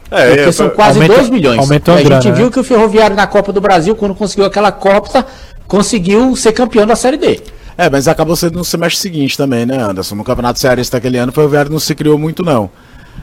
[0.09, 1.59] É, Porque é, são é, quase aumenta- 2 milhões.
[1.59, 2.51] aumentou a a gente grana, viu né?
[2.51, 5.25] que o Ferroviário na Copa do Brasil, quando conseguiu aquela Copa,
[5.67, 7.41] conseguiu ser campeão da Série D.
[7.77, 10.15] É, mas acabou sendo no semestre seguinte também, né, Anderson?
[10.15, 12.69] No Campeonato Cearense daquele ano, o Ferroviário não se criou muito, não.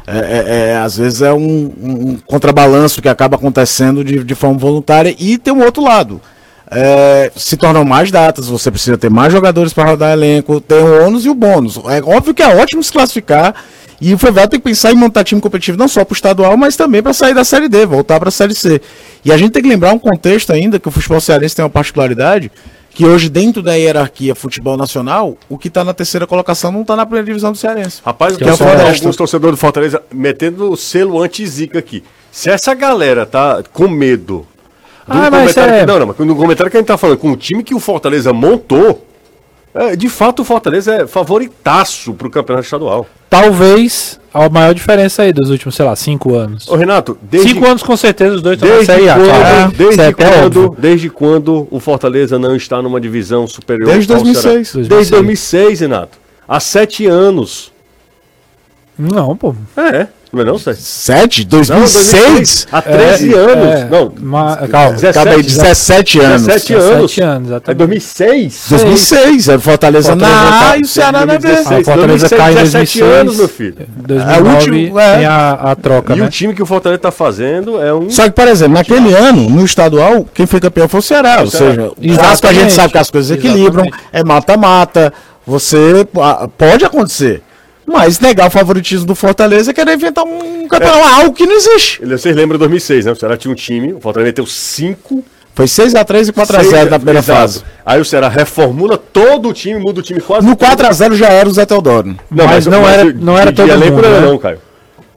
[0.06, 4.34] É, é- é, às vezes é um, um- um contrabalanço que acaba acontecendo de, de
[4.34, 6.20] forma voluntária e tem um outro lado.
[6.70, 11.06] É, se tornam mais datas, você precisa ter mais jogadores para rodar elenco, tem o
[11.06, 11.78] ônus e o bônus.
[11.88, 13.54] É óbvio que é ótimo se classificar
[14.10, 16.56] e o Ferroviário tem que pensar em montar time competitivo não só para o estadual,
[16.56, 18.80] mas também para sair da Série D, voltar para a Série C.
[19.24, 21.70] E a gente tem que lembrar um contexto ainda que o futebol cearense tem uma
[21.70, 22.50] particularidade
[22.90, 26.94] que hoje dentro da hierarquia futebol nacional, o que está na terceira colocação não está
[26.94, 28.00] na primeira divisão do cearense.
[28.04, 29.02] Rapaz, Que eu é falando Floresta.
[29.04, 32.04] alguns torcedores do Fortaleza metendo o selo anti-zica aqui.
[32.30, 34.46] Se essa galera tá com medo
[35.08, 37.18] do Ah, comentário é- que, não, não, mas no comentário que a gente tá falando,
[37.18, 39.04] com o time que o Fortaleza montou,
[39.74, 43.06] é, de fato o Fortaleza é favoritaço pro campeonato estadual.
[43.28, 46.68] Talvez a maior diferença aí dos últimos, sei lá, cinco anos.
[46.68, 49.16] Ô Renato, desde, cinco anos com certeza os dois estão na desde, Série A.
[49.16, 54.22] quando, desde, é quando, desde quando o Fortaleza não está numa divisão superior Desde ao
[54.22, 54.68] 2006.
[54.68, 54.88] Ceará?
[54.88, 56.18] Desde 2006, Renato.
[56.46, 57.73] Há sete anos.
[58.96, 59.54] Não, pô.
[59.76, 60.82] É, não é não, Sérgio?
[60.82, 61.42] 7?
[61.42, 62.66] Não, 2006?
[62.70, 63.66] Há 13 É, anos.
[63.80, 64.92] é, não, ma- calma.
[64.92, 66.42] 17, Acabei 17 anos.
[66.46, 66.84] 17 anos.
[66.86, 67.78] 17 anos, É exatamente.
[67.78, 68.66] 2006?
[68.70, 71.38] 2006, era Fortaleza, Fortaleza na tá- A e o Ceará na B.
[71.38, 71.80] 2016.
[71.80, 73.20] A Fortaleza 2006, cai em 17 2006.
[73.20, 73.74] anos, meu filho.
[73.96, 75.16] 2009 É, o último, é.
[75.16, 76.26] tem a, a troca, E né?
[76.26, 78.08] o time que o Fortaleza tá fazendo é um.
[78.10, 81.38] Só que, por exemplo, naquele ano, no estadual, quem foi campeão foi o Ceará.
[81.40, 81.70] Ou Ceará.
[81.74, 84.08] seja, o clássico a gente sabe que as coisas equilibram, Exatamente.
[84.12, 85.12] é mata-mata.
[85.46, 87.42] Você ah, pode acontecer.
[87.86, 92.04] Mas negar o favoritismo do Fortaleza é querer inventar um campeonato, algo que não existe.
[92.04, 93.12] Vocês lembram de 2006, né?
[93.12, 95.22] O Ceará tinha um time, o Fortaleza meteu 5
[95.54, 97.62] Foi 6x3 e 4x0 na primeira fase.
[97.86, 100.46] Aí o Ceará reformula todo o time, muda o time quase.
[100.46, 100.68] No todo.
[100.68, 102.16] 4x0 já era o Zé Teodoro.
[102.30, 104.20] Mas não era- de- não era todo mundo, não né?
[104.20, 104.58] não, Caio.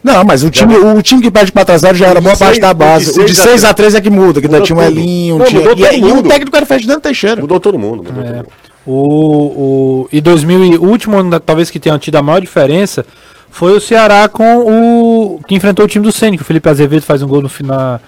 [0.03, 2.70] Não, mas o time, o time que perde 4x0 já era O boa parte da
[2.70, 3.20] o de base.
[3.20, 4.99] O de seis a 6x3 é que muda, que ainda tinha tudo.
[4.99, 5.61] Elinho, Não, tinha...
[5.61, 7.41] E, e o técnico era Ferdinando Teixeira.
[7.41, 8.03] Mudou todo mundo.
[8.03, 8.47] Mudou todo mundo.
[8.88, 13.05] O, o, e 2000, e- o último ano, talvez que tenha tido a maior diferença,
[13.51, 15.39] foi o Ceará com o.
[15.47, 17.99] que enfrentou o time do Ceni, que o Felipe Azevedo faz um gol no final.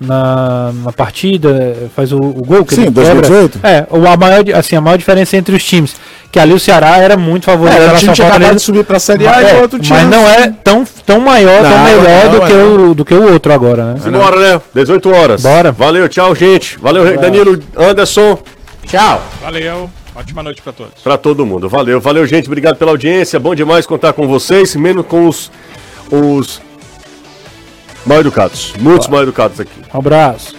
[0.00, 3.58] na, na partida, faz o, o gol que Sim, ele 2018.
[3.58, 3.68] quebra.
[3.68, 5.96] É, o- a maior, assim, a maior diferença entre os times,
[6.30, 7.76] que ali o Ceará era muito favorito.
[7.76, 9.98] É, o time tinha acabado de subir pra Série A e É, o outro tinha...
[9.98, 12.56] Mas não é tão, tão maior, tão Não, melhor não, do, que é.
[12.56, 14.00] o, do que o outro agora, né?
[14.00, 14.60] Simbora, né?
[14.72, 15.42] 18 horas.
[15.42, 15.72] Bora.
[15.72, 16.78] Valeu, tchau, gente.
[16.78, 18.38] Valeu, Danilo, Anderson.
[18.86, 19.20] Tchau.
[19.42, 19.90] Valeu.
[20.18, 21.00] Ótima noite pra todos.
[21.00, 21.68] Pra todo mundo.
[21.68, 22.46] Valeu, valeu, gente.
[22.46, 23.38] Obrigado pela audiência.
[23.38, 25.48] Bom demais contar com vocês, menos com os,
[26.10, 26.60] os
[28.04, 28.72] mal educados.
[28.80, 29.80] Muitos mal educados aqui.
[29.94, 30.56] Um abraço.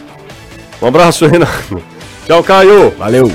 [0.82, 1.84] Um abraço, Renato.
[2.26, 2.91] Tchau, Caio.
[2.91, 3.30] Valeu.